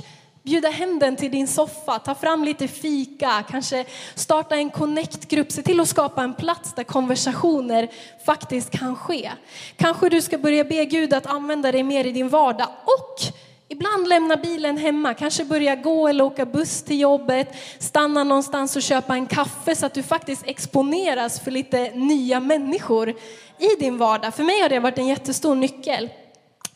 bjuda 0.43 0.69
hem 0.69 0.99
den 0.99 1.15
till 1.15 1.31
din 1.31 1.47
soffa, 1.47 1.99
ta 1.99 2.15
fram 2.15 2.43
lite 2.43 2.67
fika, 2.67 3.43
kanske 3.49 3.85
starta 4.15 4.55
en 4.55 4.69
connect-grupp, 4.69 5.51
se 5.51 5.61
till 5.61 5.79
att 5.79 5.87
skapa 5.87 6.23
en 6.23 6.33
plats 6.33 6.73
där 6.73 6.83
konversationer 6.83 7.89
faktiskt 8.25 8.69
kan 8.69 8.95
ske. 8.95 9.31
Kanske 9.75 10.09
du 10.09 10.21
ska 10.21 10.37
börja 10.37 10.63
be 10.63 10.85
Gud 10.85 11.13
att 11.13 11.25
använda 11.25 11.71
dig 11.71 11.83
mer 11.83 12.05
i 12.05 12.11
din 12.11 12.29
vardag 12.29 12.67
och 12.83 13.33
Ibland 13.67 14.07
lämna 14.07 14.35
bilen 14.35 14.77
hemma, 14.77 15.13
kanske 15.13 15.45
börja 15.45 15.75
gå 15.75 16.07
eller 16.07 16.23
åka 16.23 16.45
buss 16.45 16.83
till 16.83 16.99
jobbet, 16.99 17.55
stanna 17.79 18.23
någonstans 18.23 18.75
och 18.75 18.81
köpa 18.81 19.13
en 19.13 19.25
kaffe 19.25 19.75
så 19.75 19.85
att 19.85 19.93
du 19.93 20.03
faktiskt 20.03 20.47
exponeras 20.47 21.39
för 21.39 21.51
lite 21.51 21.91
nya 21.95 22.39
människor 22.39 23.09
i 23.59 23.75
din 23.79 23.97
vardag. 23.97 24.33
För 24.33 24.43
mig 24.43 24.61
har 24.61 24.69
det 24.69 24.79
varit 24.79 24.97
en 24.97 25.07
jättestor 25.07 25.55
nyckel. 25.55 26.09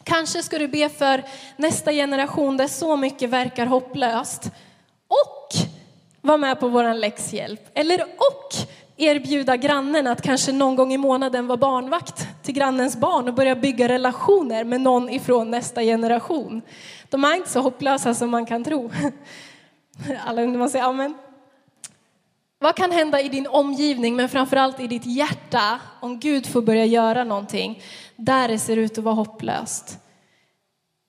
Kanske 0.07 0.43
ska 0.43 0.59
du 0.59 0.67
be 0.67 0.89
för 0.89 1.23
nästa 1.55 1.91
generation 1.91 2.57
där 2.57 2.67
så 2.67 2.95
mycket 2.95 3.29
verkar 3.29 3.65
hopplöst. 3.65 4.51
Och 5.07 5.67
vara 6.21 6.37
med 6.37 6.59
på 6.59 6.67
vår 6.67 6.93
läxhjälp. 6.93 7.61
Eller 7.73 8.03
och 8.03 8.55
erbjuda 8.97 9.57
grannen 9.57 10.07
att 10.07 10.21
kanske 10.21 10.51
någon 10.51 10.75
gång 10.75 10.93
i 10.93 10.97
månaden 10.97 11.47
vara 11.47 11.57
barnvakt 11.57 12.27
till 12.43 12.53
grannens 12.53 12.97
barn 12.97 13.27
och 13.27 13.33
börja 13.33 13.55
bygga 13.55 13.87
relationer 13.87 14.63
med 14.63 14.81
någon 14.81 15.09
ifrån 15.09 15.51
nästa 15.51 15.81
generation. 15.81 16.61
De 17.09 17.23
är 17.23 17.35
inte 17.35 17.49
så 17.49 17.59
hopplösa 17.59 18.13
som 18.13 18.29
man 18.29 18.45
kan 18.45 18.63
tro. 18.63 18.91
Alla 20.25 20.41
ungdomar 20.41 20.67
säger 20.67 20.85
amen. 20.85 21.13
Vad 22.59 22.75
kan 22.75 22.91
hända 22.91 23.21
i 23.21 23.29
din 23.29 23.47
omgivning, 23.47 24.15
men 24.15 24.29
framförallt 24.29 24.79
i 24.79 24.87
ditt 24.87 25.05
hjärta, 25.05 25.79
om 25.99 26.19
Gud 26.19 26.47
får 26.47 26.61
börja 26.61 26.85
göra 26.85 27.23
någonting 27.23 27.81
där 28.15 28.47
det 28.47 28.59
ser 28.59 28.77
ut 28.77 28.97
att 28.97 29.03
vara 29.03 29.15
hopplöst? 29.15 29.99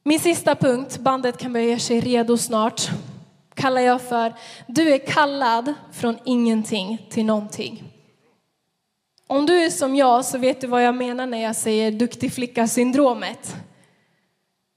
Min 0.05 0.21
sista 0.21 0.55
punkt, 0.55 0.99
bandet 0.99 1.39
kan 1.39 1.53
börja 1.53 1.67
göra 1.67 1.79
sig 1.79 2.01
redo 2.01 2.37
snart, 2.37 2.83
kallar 3.55 3.81
jag 3.81 4.03
för 4.03 4.35
du 4.67 4.95
är 4.95 5.07
kallad 5.07 5.75
från 5.93 6.19
ingenting 6.25 7.07
till 7.11 7.25
någonting. 7.25 7.85
Om 9.27 9.47
du 9.47 9.65
är 9.65 9.71
som 9.71 9.97
jag 9.97 10.25
så 10.25 10.39
vet 10.39 10.61
du 10.61 10.67
vad 10.67 10.85
jag 10.85 10.95
menar 10.95 11.27
när 11.27 11.43
jag 11.43 11.57
säger 11.57 11.91
duktig 11.91 12.33
flicka-syndromet. 12.33 13.57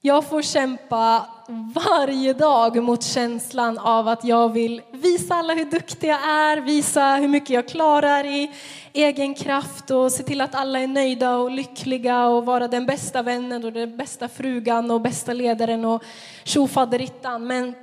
Jag 0.00 0.24
får 0.24 0.42
kämpa 0.42 1.26
varje 1.74 2.32
dag 2.32 2.82
mot 2.82 3.02
känslan 3.02 3.78
av 3.78 4.08
att 4.08 4.24
jag 4.24 4.52
vill 4.52 4.82
visa 4.92 5.34
alla 5.34 5.54
hur 5.54 5.64
duktig 5.64 6.08
jag 6.08 6.24
är, 6.24 6.56
visa 6.56 7.14
hur 7.14 7.28
mycket 7.28 7.50
jag 7.50 7.68
klarar 7.68 8.24
i 8.24 8.50
egen 8.92 9.34
kraft 9.34 9.90
och 9.90 10.12
se 10.12 10.22
till 10.22 10.40
att 10.40 10.54
alla 10.54 10.80
är 10.80 10.86
nöjda 10.86 11.36
och 11.36 11.50
lyckliga 11.50 12.26
och 12.26 12.46
vara 12.46 12.68
den 12.68 12.86
bästa 12.86 13.22
vännen 13.22 13.64
och 13.64 13.72
den 13.72 13.96
bästa 13.96 14.28
frugan 14.28 14.90
och 14.90 15.00
bästa 15.00 15.32
ledaren 15.32 15.84
och 15.84 16.02
tjofaderittan. 16.44 17.46
Men 17.46 17.74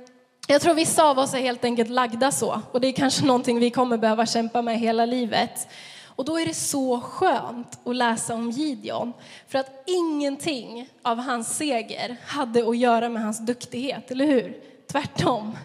jag 0.46 0.60
tror 0.60 0.74
vissa 0.74 1.04
av 1.04 1.18
oss 1.18 1.34
är 1.34 1.38
helt 1.38 1.64
enkelt 1.64 1.90
lagda 1.90 2.30
så 2.30 2.60
och 2.72 2.80
det 2.80 2.88
är 2.88 2.92
kanske 2.92 3.24
någonting 3.24 3.60
vi 3.60 3.70
kommer 3.70 3.98
behöva 3.98 4.26
kämpa 4.26 4.62
med 4.62 4.78
hela 4.78 5.06
livet. 5.06 5.68
Och 6.16 6.24
då 6.24 6.38
är 6.38 6.46
det 6.46 6.54
så 6.54 7.00
skönt 7.00 7.78
att 7.84 7.96
läsa 7.96 8.34
om 8.34 8.50
Gideon. 8.50 9.12
För 9.48 9.58
att 9.58 9.82
ingenting 9.86 10.88
av 11.02 11.18
hans 11.18 11.56
seger 11.56 12.16
hade 12.26 12.68
att 12.68 12.78
göra 12.78 13.08
med 13.08 13.22
hans 13.22 13.38
duktighet, 13.38 14.10
eller 14.10 14.26
hur? 14.26 14.56
Tvärtom. 14.92 15.56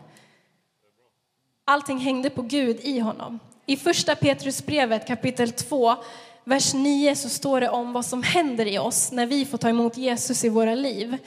Allting 1.66 1.98
hängde 1.98 2.30
på 2.30 2.42
Gud 2.42 2.80
i 2.82 3.00
honom. 3.00 3.40
I 3.66 3.78
första 3.78 4.16
Petrusbrevet 4.16 5.08
kapitel 5.08 5.52
2, 5.52 5.96
vers 6.44 6.74
9 6.74 7.16
så 7.16 7.30
står 7.30 7.62
det 7.62 7.70
om 7.70 7.94
vad 7.94 8.06
som 8.06 8.24
händer 8.24 8.66
i 8.66 8.80
oss 8.80 9.12
när 9.12 9.26
vi 9.26 9.46
får 9.46 9.58
ta 9.58 9.70
emot 9.70 9.98
Jesus 9.98 10.44
i 10.44 10.50
våra 10.50 10.76
liv. 10.76 11.18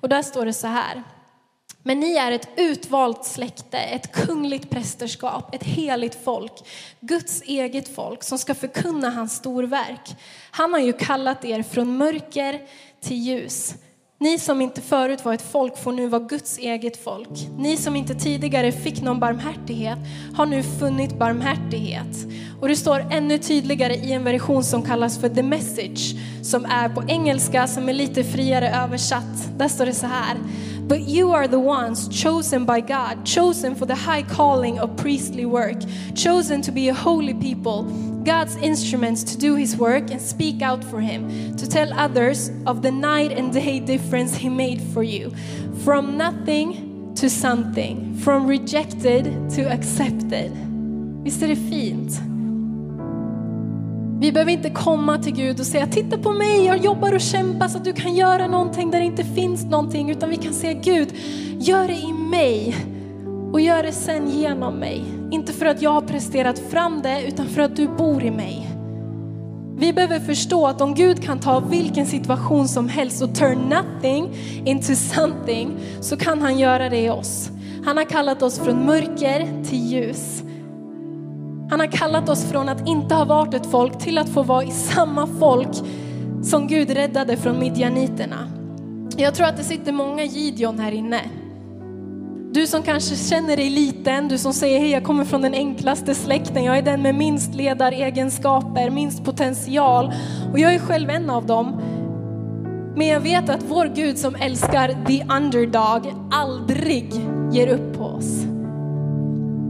Och 0.00 0.08
där 0.08 0.22
står 0.22 0.46
det 0.46 0.52
så 0.52 0.66
här. 0.66 1.02
Men 1.82 2.00
ni 2.00 2.16
är 2.16 2.32
ett 2.32 2.48
utvalt 2.56 3.24
släkte, 3.24 3.78
ett 3.78 4.12
kungligt 4.12 4.70
prästerskap, 4.70 5.54
ett 5.54 5.64
heligt 5.64 6.24
folk, 6.24 6.52
Guds 7.00 7.42
eget 7.42 7.94
folk 7.94 8.22
som 8.22 8.38
ska 8.38 8.54
förkunna 8.54 9.10
hans 9.10 9.32
storverk. 9.32 10.16
Han 10.50 10.72
har 10.72 10.80
ju 10.80 10.92
kallat 10.92 11.44
er 11.44 11.62
från 11.62 11.96
mörker 11.96 12.60
till 13.00 13.16
ljus. 13.16 13.74
Ni 14.22 14.38
som 14.38 14.60
inte 14.60 14.80
förut 14.80 15.24
var 15.24 15.34
ett 15.34 15.52
folk 15.52 15.78
får 15.78 15.92
nu 15.92 16.06
vara 16.06 16.22
Guds 16.22 16.58
eget 16.58 17.04
folk. 17.04 17.48
Ni 17.58 17.76
som 17.76 17.96
inte 17.96 18.14
tidigare 18.14 18.72
fick 18.72 19.02
någon 19.02 19.20
barmhärtighet 19.20 19.98
har 20.34 20.46
nu 20.46 20.62
funnit 20.62 21.18
barmhärtighet. 21.18 22.26
Och 22.60 22.68
det 22.68 22.76
står 22.76 23.06
ännu 23.10 23.38
tydligare 23.38 23.94
i 23.94 24.12
en 24.12 24.24
version 24.24 24.64
som 24.64 24.82
kallas 24.82 25.18
för 25.18 25.28
the 25.28 25.42
message, 25.42 26.14
som 26.42 26.64
är 26.64 26.88
på 26.88 27.02
engelska, 27.08 27.66
som 27.66 27.88
är 27.88 27.92
lite 27.92 28.24
friare 28.24 28.70
översatt. 28.70 29.58
Där 29.58 29.68
står 29.68 29.86
det 29.86 29.94
så 29.94 30.06
här. 30.06 30.36
But 30.88 31.02
you 31.02 31.32
are 31.32 31.48
the 31.48 31.60
ones 31.60 32.08
chosen 32.08 32.64
by 32.64 32.80
God, 32.80 33.24
chosen 33.24 33.74
for 33.74 33.86
the 33.86 33.94
high 33.94 34.22
calling 34.22 34.78
of 34.78 34.96
priestly 34.96 35.46
work, 35.46 35.78
chosen 36.14 36.60
to 36.62 36.72
be 36.72 36.88
a 36.88 36.94
holy 36.94 37.34
people, 37.34 37.84
God's 38.24 38.56
instruments 38.56 39.22
to 39.24 39.38
do 39.38 39.54
his 39.54 39.76
work 39.76 40.10
and 40.10 40.20
speak 40.20 40.62
out 40.62 40.84
for 40.84 41.00
him, 41.00 41.56
to 41.56 41.68
tell 41.68 41.92
others 41.92 42.50
of 42.66 42.82
the 42.82 42.90
night 42.90 43.32
and 43.32 43.52
day 43.52 43.80
difference 43.80 44.34
he 44.34 44.48
made 44.48 44.80
for 44.80 45.02
you. 45.02 45.32
From 45.84 46.16
nothing 46.16 47.14
to 47.16 47.28
something, 47.30 48.16
from 48.18 48.46
rejected 48.46 49.50
to 49.50 49.62
accepted. 49.70 50.52
Visst 51.24 51.42
är? 51.42 52.31
Vi 54.22 54.32
behöver 54.32 54.52
inte 54.52 54.70
komma 54.70 55.18
till 55.18 55.34
Gud 55.34 55.60
och 55.60 55.66
säga, 55.66 55.86
titta 55.86 56.18
på 56.18 56.32
mig, 56.32 56.64
jag 56.64 56.76
jobbar 56.76 57.14
och 57.14 57.20
kämpar 57.20 57.68
så 57.68 57.78
att 57.78 57.84
du 57.84 57.92
kan 57.92 58.14
göra 58.14 58.46
någonting 58.46 58.90
där 58.90 58.98
det 58.98 59.04
inte 59.04 59.24
finns 59.24 59.64
någonting. 59.64 60.10
Utan 60.10 60.30
vi 60.30 60.36
kan 60.36 60.52
säga, 60.52 60.72
Gud, 60.72 61.08
gör 61.58 61.88
det 61.88 61.94
i 61.94 62.12
mig 62.12 62.76
och 63.52 63.60
gör 63.60 63.82
det 63.82 63.92
sen 63.92 64.30
genom 64.30 64.74
mig. 64.74 65.04
Inte 65.30 65.52
för 65.52 65.66
att 65.66 65.82
jag 65.82 65.90
har 65.90 66.00
presterat 66.00 66.58
fram 66.58 67.02
det, 67.02 67.22
utan 67.28 67.46
för 67.46 67.62
att 67.62 67.76
du 67.76 67.88
bor 67.88 68.24
i 68.24 68.30
mig. 68.30 68.68
Vi 69.76 69.92
behöver 69.92 70.20
förstå 70.20 70.66
att 70.66 70.80
om 70.80 70.94
Gud 70.94 71.22
kan 71.22 71.38
ta 71.38 71.60
vilken 71.60 72.06
situation 72.06 72.68
som 72.68 72.88
helst 72.88 73.22
och 73.22 73.34
turn 73.34 73.58
nothing 73.58 74.34
into 74.64 74.94
something 74.94 75.76
så 76.00 76.16
kan 76.16 76.42
han 76.42 76.58
göra 76.58 76.88
det 76.88 77.00
i 77.00 77.10
oss. 77.10 77.50
Han 77.84 77.96
har 77.96 78.04
kallat 78.04 78.42
oss 78.42 78.58
från 78.58 78.86
mörker 78.86 79.64
till 79.64 79.86
ljus. 79.86 80.42
Han 81.72 81.80
har 81.80 81.86
kallat 81.86 82.28
oss 82.28 82.44
från 82.44 82.68
att 82.68 82.88
inte 82.88 83.14
ha 83.14 83.24
varit 83.24 83.54
ett 83.54 83.66
folk 83.66 83.98
till 83.98 84.18
att 84.18 84.28
få 84.28 84.42
vara 84.42 84.64
i 84.64 84.70
samma 84.70 85.26
folk 85.26 85.68
som 86.42 86.66
Gud 86.66 86.90
räddade 86.90 87.36
från 87.36 87.58
midjaniterna. 87.58 88.48
Jag 89.16 89.34
tror 89.34 89.46
att 89.46 89.56
det 89.56 89.64
sitter 89.64 89.92
många 89.92 90.24
Gideon 90.24 90.78
här 90.78 90.92
inne. 90.92 91.20
Du 92.52 92.66
som 92.66 92.82
kanske 92.82 93.16
känner 93.16 93.56
dig 93.56 93.70
liten, 93.70 94.28
du 94.28 94.38
som 94.38 94.52
säger 94.52 94.78
hej 94.78 94.90
jag 94.90 95.04
kommer 95.04 95.24
från 95.24 95.42
den 95.42 95.54
enklaste 95.54 96.14
släkten, 96.14 96.64
jag 96.64 96.78
är 96.78 96.82
den 96.82 97.02
med 97.02 97.14
minst 97.14 97.54
ledaregenskaper, 97.54 98.90
minst 98.90 99.24
potential 99.24 100.12
och 100.52 100.58
jag 100.58 100.74
är 100.74 100.78
själv 100.78 101.10
en 101.10 101.30
av 101.30 101.46
dem. 101.46 101.80
Men 102.96 103.06
jag 103.06 103.20
vet 103.20 103.48
att 103.48 103.64
vår 103.68 103.92
Gud 103.94 104.18
som 104.18 104.34
älskar 104.34 105.06
the 105.06 105.24
underdog 105.36 106.14
aldrig 106.32 107.12
ger 107.52 107.68
upp 107.68 107.98
på 107.98 108.04
oss. 108.04 108.51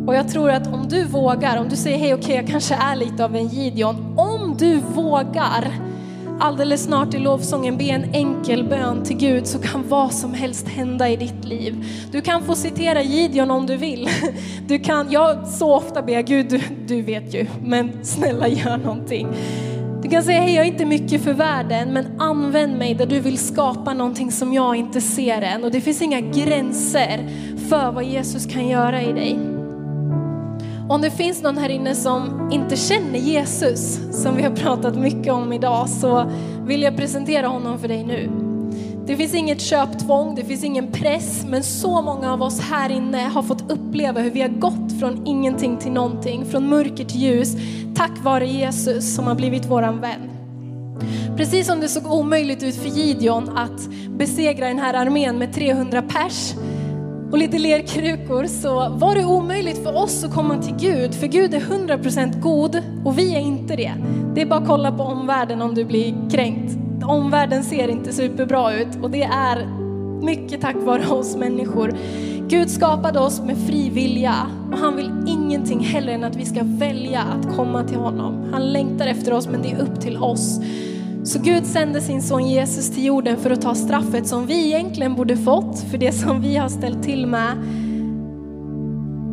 Och 0.06 0.14
jag 0.14 0.28
tror 0.28 0.50
att 0.50 0.66
om 0.66 0.88
du 0.88 1.04
vågar, 1.04 1.60
om 1.60 1.68
du 1.68 1.76
säger 1.76 1.98
hej 1.98 2.14
okej 2.14 2.24
okay, 2.24 2.36
jag 2.36 2.46
kanske 2.46 2.74
är 2.74 2.96
lite 2.96 3.24
av 3.24 3.36
en 3.36 3.48
Gideon, 3.48 4.14
om 4.16 4.56
du 4.58 4.80
vågar 4.94 5.72
alldeles 6.40 6.84
snart 6.84 7.14
i 7.14 7.18
lovsången 7.18 7.76
be 7.76 7.84
en 7.84 8.04
enkel 8.14 8.64
bön 8.64 9.04
till 9.04 9.16
Gud 9.16 9.46
så 9.46 9.58
kan 9.58 9.88
vad 9.88 10.12
som 10.12 10.34
helst 10.34 10.68
hända 10.68 11.08
i 11.08 11.16
ditt 11.16 11.44
liv. 11.44 11.86
Du 12.12 12.20
kan 12.20 12.42
få 12.42 12.54
citera 12.54 13.02
Gideon 13.02 13.50
om 13.50 13.66
du 13.66 13.76
vill. 13.76 14.08
Du 14.66 14.78
kan, 14.78 15.10
jag 15.10 15.46
så 15.46 15.74
ofta 15.74 16.02
ber 16.02 16.22
Gud, 16.22 16.48
du, 16.48 16.60
du 16.86 17.02
vet 17.02 17.34
ju, 17.34 17.46
men 17.64 17.92
snälla 18.02 18.48
gör 18.48 18.76
någonting. 18.76 19.28
Du 20.02 20.08
kan 20.08 20.22
säga, 20.22 20.40
hej 20.40 20.54
jag 20.54 20.66
är 20.66 20.68
inte 20.68 20.84
mycket 20.84 21.22
för 21.22 21.32
världen, 21.32 21.92
men 21.92 22.20
använd 22.20 22.78
mig 22.78 22.94
där 22.94 23.06
du 23.06 23.20
vill 23.20 23.38
skapa 23.38 23.94
någonting 23.94 24.32
som 24.32 24.52
jag 24.52 24.76
inte 24.76 25.00
ser 25.00 25.42
än. 25.42 25.64
Och 25.64 25.70
det 25.70 25.80
finns 25.80 26.02
inga 26.02 26.20
gränser 26.20 27.28
för 27.68 27.92
vad 27.92 28.04
Jesus 28.04 28.46
kan 28.46 28.68
göra 28.68 29.02
i 29.02 29.12
dig. 29.12 29.51
Om 30.92 31.00
det 31.00 31.11
finns 31.11 31.42
någon 31.42 31.59
här 31.59 31.68
inne 31.68 31.94
som 31.94 32.48
inte 32.52 32.76
känner 32.76 33.18
Jesus, 33.18 34.00
som 34.22 34.37
vi 34.37 34.42
har 34.42 34.50
pratat 34.50 34.96
mycket 34.96 35.33
om 35.33 35.52
idag, 35.52 35.88
så 35.88 36.31
vill 36.66 36.83
jag 36.83 36.96
presentera 36.96 37.46
honom 37.46 37.78
för 37.78 37.88
dig 37.88 38.05
nu. 38.05 38.31
Det 39.07 39.16
finns 39.16 39.35
inget 39.35 39.61
köptvång, 39.61 40.35
det 40.35 40.44
finns 40.44 40.64
ingen 40.64 40.92
press, 40.92 41.44
men 41.48 41.62
så 41.62 42.02
många 42.02 42.33
av 42.33 42.42
oss 42.42 42.61
här 42.61 42.90
inne 42.90 43.18
har 43.18 43.42
fått 43.42 43.70
uppleva 43.70 44.20
hur 44.20 44.31
vi 44.31 44.40
har 44.40 44.48
gått 44.48 45.00
från 45.00 45.26
ingenting 45.26 45.76
till 45.76 45.92
någonting, 45.92 46.46
från 46.46 46.68
mörker 46.68 47.05
till 47.05 47.20
ljus, 47.20 47.57
tack 47.94 48.24
vare 48.24 48.46
Jesus 48.46 49.14
som 49.14 49.26
har 49.26 49.35
blivit 49.35 49.66
våran 49.66 50.00
vän. 50.00 50.31
Precis 51.37 51.66
som 51.66 51.81
det 51.81 51.88
såg 51.88 52.12
omöjligt 52.12 52.62
ut 52.62 52.74
för 52.74 52.88
Gideon 52.88 53.57
att 53.57 53.88
besegra 54.09 54.68
den 54.68 54.78
här 54.78 54.94
armén 54.94 55.38
med 55.38 55.55
300 55.55 56.02
pers, 56.02 56.55
och 57.33 57.38
lite 57.38 57.59
lerkrukor 57.59 58.47
så 58.47 58.88
var 58.88 59.14
det 59.14 59.25
omöjligt 59.25 59.83
för 59.83 59.97
oss 59.97 60.25
att 60.25 60.35
komma 60.35 60.62
till 60.62 60.75
Gud. 60.75 61.14
För 61.14 61.27
Gud 61.27 61.55
är 61.55 61.61
100% 61.61 62.40
god 62.40 62.83
och 63.05 63.18
vi 63.18 63.35
är 63.35 63.40
inte 63.40 63.77
det. 63.77 63.95
Det 64.35 64.42
är 64.42 64.47
bara 64.47 64.61
att 64.61 64.66
kolla 64.66 64.92
på 64.92 65.03
omvärlden 65.03 65.62
om 65.62 65.75
du 65.75 65.85
blir 65.85 66.31
kränkt. 66.31 66.77
Omvärlden 67.05 67.64
ser 67.64 67.88
inte 67.88 68.12
superbra 68.12 68.75
ut 68.75 68.88
och 69.03 69.11
det 69.11 69.23
är 69.23 69.66
mycket 70.23 70.61
tack 70.61 70.77
vare 70.77 71.07
oss 71.07 71.37
människor. 71.37 71.95
Gud 72.49 72.71
skapade 72.71 73.21
oss 73.21 73.40
med 73.40 73.57
fri 73.66 73.90
vilja 73.90 74.35
och 74.73 74.79
han 74.79 74.97
vill 74.97 75.11
ingenting 75.27 75.81
hellre 75.81 76.12
än 76.12 76.25
att 76.25 76.37
vi 76.37 76.45
ska 76.45 76.61
välja 76.62 77.21
att 77.21 77.57
komma 77.57 77.85
till 77.85 77.99
honom. 77.99 78.49
Han 78.53 78.73
längtar 78.73 79.07
efter 79.07 79.33
oss 79.33 79.49
men 79.49 79.62
det 79.62 79.71
är 79.71 79.81
upp 79.81 80.01
till 80.01 80.16
oss. 80.16 80.61
Så 81.24 81.38
Gud 81.38 81.66
sände 81.66 82.00
sin 82.00 82.22
son 82.22 82.48
Jesus 82.48 82.90
till 82.90 83.04
jorden 83.04 83.37
för 83.37 83.50
att 83.50 83.62
ta 83.62 83.74
straffet 83.74 84.26
som 84.26 84.46
vi 84.46 84.66
egentligen 84.66 85.14
borde 85.14 85.37
fått 85.37 85.80
för 85.90 85.98
det 85.98 86.12
som 86.12 86.40
vi 86.40 86.56
har 86.56 86.68
ställt 86.68 87.02
till 87.02 87.26
med. 87.26 87.56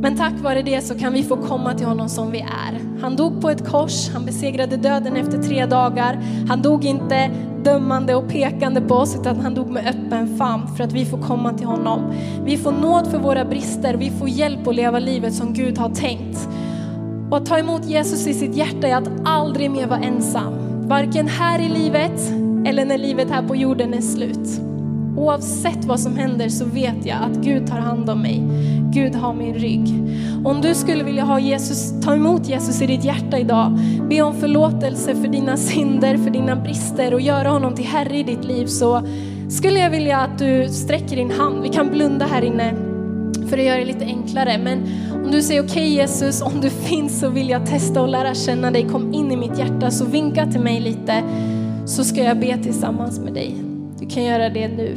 Men 0.02 0.18
tack 0.18 0.34
vare 0.44 0.62
det 0.62 0.82
så 0.82 0.96
kan 0.96 1.14
vi 1.14 1.24
få 1.24 1.38
komma 1.38 1.74
till 1.74 1.86
honom 1.86 2.10
som 2.10 2.32
vi 2.32 2.40
är. 2.40 3.02
Han 3.02 3.16
dog 3.16 3.42
på 3.42 3.50
ett 3.50 3.70
kors, 3.70 4.10
han 4.10 4.26
besegrade 4.26 4.78
döden 4.78 5.16
efter 5.16 5.44
tre 5.44 5.66
dagar. 5.66 6.20
Han 6.48 6.62
dog 6.62 6.86
inte 6.86 7.32
dömande 7.64 8.16
och 8.16 8.30
pekande 8.30 8.82
på 8.82 8.96
oss 8.96 9.16
utan 9.16 9.40
han 9.40 9.56
dog 9.56 9.70
med 9.70 9.88
öppen 9.88 10.38
famn 10.38 10.68
för 10.76 10.84
att 10.84 10.94
vi 10.94 11.06
får 11.06 11.22
komma 11.22 11.54
till 11.54 11.68
honom. 11.68 12.14
Vi 12.46 12.58
får 12.58 12.72
nåd 12.72 13.08
för 13.12 13.20
våra 13.20 13.46
brister, 13.46 13.94
vi 13.94 14.10
får 14.10 14.30
hjälp 14.30 14.68
att 14.68 14.76
leva 14.76 15.00
livet 15.00 15.34
som 15.34 15.54
Gud 15.54 15.78
har 15.78 15.90
tänkt. 15.90 16.50
Och 17.32 17.38
att 17.38 17.46
ta 17.46 17.58
emot 17.58 17.86
Jesus 17.86 18.28
i 18.28 18.34
sitt 18.34 18.56
hjärta 18.56 18.88
är 18.88 18.96
att 18.96 19.10
aldrig 19.26 19.72
mer 19.72 19.88
vara 19.88 20.00
ensam. 20.00 20.59
Varken 20.90 21.28
här 21.28 21.60
i 21.60 21.70
livet 21.70 22.32
eller 22.66 22.86
när 22.86 22.98
livet 22.98 23.30
här 23.30 23.48
på 23.48 23.56
jorden 23.56 23.94
är 23.94 24.02
slut. 24.02 24.62
Oavsett 25.18 25.86
vad 25.86 26.00
som 26.00 26.18
händer 26.18 26.50
så 26.50 26.66
vet 26.66 27.06
jag 27.06 27.18
att 27.18 27.38
Gud 27.38 27.68
tar 27.68 27.80
hand 27.80 28.10
om 28.10 28.22
mig. 28.22 28.44
Gud 28.94 29.16
har 29.16 29.34
min 29.34 29.54
rygg. 29.54 29.88
Om 30.46 30.62
du 30.62 30.76
skulle 30.76 31.04
vilja 31.04 31.24
ha 31.24 31.40
Jesus, 31.40 32.02
ta 32.02 32.16
emot 32.16 32.48
Jesus 32.48 32.82
i 32.82 32.86
ditt 32.86 33.04
hjärta 33.04 33.40
idag, 33.40 33.80
be 34.10 34.22
om 34.22 34.34
förlåtelse 34.34 35.16
för 35.16 35.28
dina 35.28 35.58
synder, 35.58 36.18
för 36.18 36.30
dina 36.30 36.56
brister 36.56 37.14
och 37.14 37.22
göra 37.22 37.50
honom 37.50 37.76
till 37.76 37.86
Herre 37.86 38.18
i 38.18 38.24
ditt 38.24 38.46
liv 38.46 38.66
så 38.66 39.02
skulle 39.50 39.80
jag 39.80 39.90
vilja 39.90 40.18
att 40.18 40.40
du 40.40 40.70
sträcker 40.70 41.16
din 41.16 41.32
hand. 41.32 41.62
Vi 41.64 41.70
kan 41.70 41.90
blunda 41.90 42.26
här 42.26 42.42
inne 42.42 42.89
för 43.50 43.58
att 43.58 43.64
göra 43.64 43.78
det 43.78 43.86
lite 43.86 44.06
enklare. 44.06 44.58
Men 44.58 44.84
om 45.26 45.32
du 45.32 45.42
säger 45.42 45.62
okej 45.62 45.72
okay, 45.72 45.88
Jesus, 45.88 46.42
om 46.42 46.62
du 46.62 46.70
finns 46.90 47.20
så 47.20 47.30
vill 47.30 47.50
jag 47.50 47.66
testa 47.66 48.02
och 48.02 48.08
lära 48.08 48.34
känna 48.34 48.72
dig. 48.72 48.88
Kom 48.90 49.14
in 49.14 49.32
i 49.32 49.38
mitt 49.38 49.58
hjärta 49.58 49.92
så 49.92 50.06
vinka 50.06 50.46
till 50.46 50.62
mig 50.62 50.80
lite 50.80 51.24
så 51.86 52.04
ska 52.04 52.24
jag 52.24 52.40
be 52.40 52.58
tillsammans 52.58 53.20
med 53.20 53.34
dig. 53.34 53.56
Du 54.00 54.08
kan 54.08 54.24
göra 54.24 54.50
det 54.50 54.68
nu. 54.68 54.96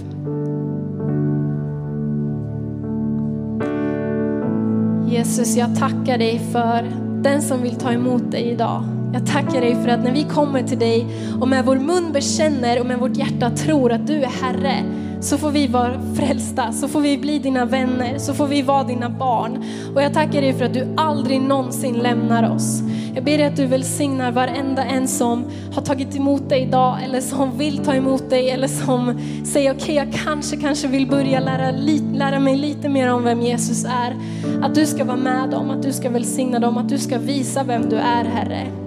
Jesus, 5.10 5.56
jag 5.56 5.76
tackar 5.78 6.18
dig 6.18 6.40
för 6.52 6.90
den 7.22 7.42
som 7.42 7.62
vill 7.62 7.74
ta 7.74 7.92
emot 7.92 8.30
dig 8.30 8.42
idag. 8.42 9.01
Jag 9.12 9.26
tackar 9.26 9.60
dig 9.60 9.74
för 9.74 9.88
att 9.88 10.04
när 10.04 10.12
vi 10.12 10.24
kommer 10.24 10.62
till 10.62 10.78
dig 10.78 11.06
och 11.40 11.48
med 11.48 11.64
vår 11.64 11.76
mun 11.76 12.12
bekänner 12.12 12.80
och 12.80 12.86
med 12.86 12.98
vårt 12.98 13.16
hjärta 13.16 13.50
tror 13.50 13.92
att 13.92 14.06
du 14.06 14.22
är 14.22 14.28
Herre, 14.42 14.84
så 15.20 15.38
får 15.38 15.50
vi 15.50 15.66
vara 15.66 16.00
frälsta, 16.16 16.72
så 16.72 16.88
får 16.88 17.00
vi 17.00 17.18
bli 17.18 17.38
dina 17.38 17.64
vänner, 17.64 18.18
så 18.18 18.34
får 18.34 18.46
vi 18.46 18.62
vara 18.62 18.84
dina 18.84 19.10
barn. 19.10 19.64
Och 19.94 20.02
jag 20.02 20.14
tackar 20.14 20.40
dig 20.40 20.52
för 20.52 20.64
att 20.64 20.74
du 20.74 20.86
aldrig 20.96 21.40
någonsin 21.40 21.94
lämnar 21.94 22.54
oss. 22.54 22.82
Jag 23.14 23.24
ber 23.24 23.38
dig 23.38 23.46
att 23.46 23.56
du 23.56 23.66
välsignar 23.66 24.32
varenda 24.32 24.84
en 24.84 25.08
som 25.08 25.44
har 25.74 25.82
tagit 25.82 26.16
emot 26.16 26.48
dig 26.48 26.62
idag 26.62 26.98
eller 27.04 27.20
som 27.20 27.58
vill 27.58 27.78
ta 27.78 27.94
emot 27.94 28.30
dig 28.30 28.50
eller 28.50 28.68
som 28.68 29.20
säger 29.44 29.70
okej 29.70 29.82
okay, 29.82 29.94
jag 29.94 30.24
kanske, 30.24 30.56
kanske 30.56 30.88
vill 30.88 31.06
börja 31.06 31.40
lära, 31.40 31.70
lära 32.14 32.38
mig 32.38 32.56
lite 32.56 32.88
mer 32.88 33.12
om 33.12 33.24
vem 33.24 33.40
Jesus 33.40 33.84
är. 33.84 34.16
Att 34.62 34.74
du 34.74 34.86
ska 34.86 35.04
vara 35.04 35.16
med 35.16 35.50
dem, 35.50 35.70
att 35.70 35.82
du 35.82 35.92
ska 35.92 36.10
välsigna 36.10 36.58
dem, 36.58 36.76
att 36.76 36.88
du 36.88 36.98
ska 36.98 37.18
visa 37.18 37.64
vem 37.64 37.88
du 37.88 37.96
är 37.96 38.24
Herre. 38.24 38.81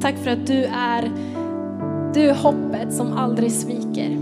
Tack 0.00 0.14
för 0.24 0.30
att 0.30 0.46
du 0.46 0.64
är, 0.64 1.10
du 2.14 2.20
är 2.20 2.34
hoppet 2.34 2.92
som 2.92 3.12
aldrig 3.12 3.52
sviker. 3.52 4.18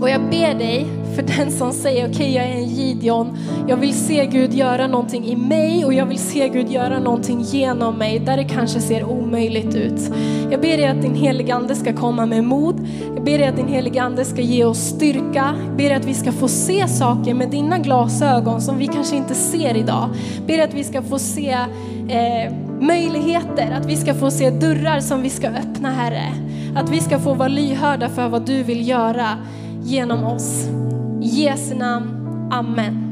Och 0.00 0.10
jag 0.10 0.20
ber 0.20 0.58
dig 0.58 0.86
för 1.14 1.22
den 1.22 1.50
som 1.50 1.72
säger 1.72 2.08
okej 2.08 2.16
okay, 2.16 2.32
jag 2.32 2.44
är 2.44 2.52
en 2.52 2.68
Gideon, 2.68 3.38
jag 3.68 3.76
vill 3.76 3.94
se 3.94 4.26
Gud 4.26 4.54
göra 4.54 4.86
någonting 4.86 5.24
i 5.24 5.36
mig 5.36 5.84
och 5.84 5.94
jag 5.94 6.06
vill 6.06 6.18
se 6.18 6.48
Gud 6.48 6.70
göra 6.70 6.98
någonting 6.98 7.40
genom 7.40 7.98
mig 7.98 8.18
där 8.18 8.36
det 8.36 8.44
kanske 8.44 8.80
ser 8.80 9.04
omöjligt 9.04 9.74
ut. 9.74 10.12
Jag 10.50 10.60
ber 10.60 10.76
dig 10.76 10.86
att 10.86 11.02
din 11.02 11.14
helige 11.14 11.54
Ande 11.54 11.74
ska 11.74 11.92
komma 11.92 12.26
med 12.26 12.44
mod. 12.44 12.86
Jag 13.14 13.24
ber 13.24 13.38
dig 13.38 13.46
att 13.46 13.56
din 13.56 13.68
helige 13.68 14.02
Ande 14.02 14.24
ska 14.24 14.42
ge 14.42 14.64
oss 14.64 14.78
styrka. 14.78 15.54
Jag 15.66 15.76
ber 15.76 15.84
dig 15.84 15.94
att 15.94 16.06
vi 16.06 16.14
ska 16.14 16.32
få 16.32 16.48
se 16.48 16.88
saker 16.88 17.34
med 17.34 17.50
dina 17.50 17.78
glasögon 17.78 18.60
som 18.60 18.78
vi 18.78 18.86
kanske 18.86 19.16
inte 19.16 19.34
ser 19.34 19.76
idag. 19.76 20.08
Jag 20.36 20.46
ber 20.46 20.56
dig 20.56 20.62
att 20.62 20.74
vi 20.74 20.84
ska 20.84 21.02
få 21.02 21.18
se 21.18 21.50
eh, 22.08 22.69
möjligheter, 22.80 23.70
att 23.70 23.86
vi 23.86 23.96
ska 23.96 24.14
få 24.14 24.30
se 24.30 24.50
dörrar 24.50 25.00
som 25.00 25.22
vi 25.22 25.30
ska 25.30 25.48
öppna 25.48 25.90
Herre. 25.90 26.34
Att 26.76 26.90
vi 26.90 27.00
ska 27.00 27.18
få 27.18 27.34
vara 27.34 27.48
lyhörda 27.48 28.08
för 28.08 28.28
vad 28.28 28.46
du 28.46 28.62
vill 28.62 28.88
göra 28.88 29.38
genom 29.82 30.24
oss. 30.24 30.68
I 31.22 31.26
Jesu 31.26 31.74
namn, 31.74 32.16
Amen. 32.52 33.09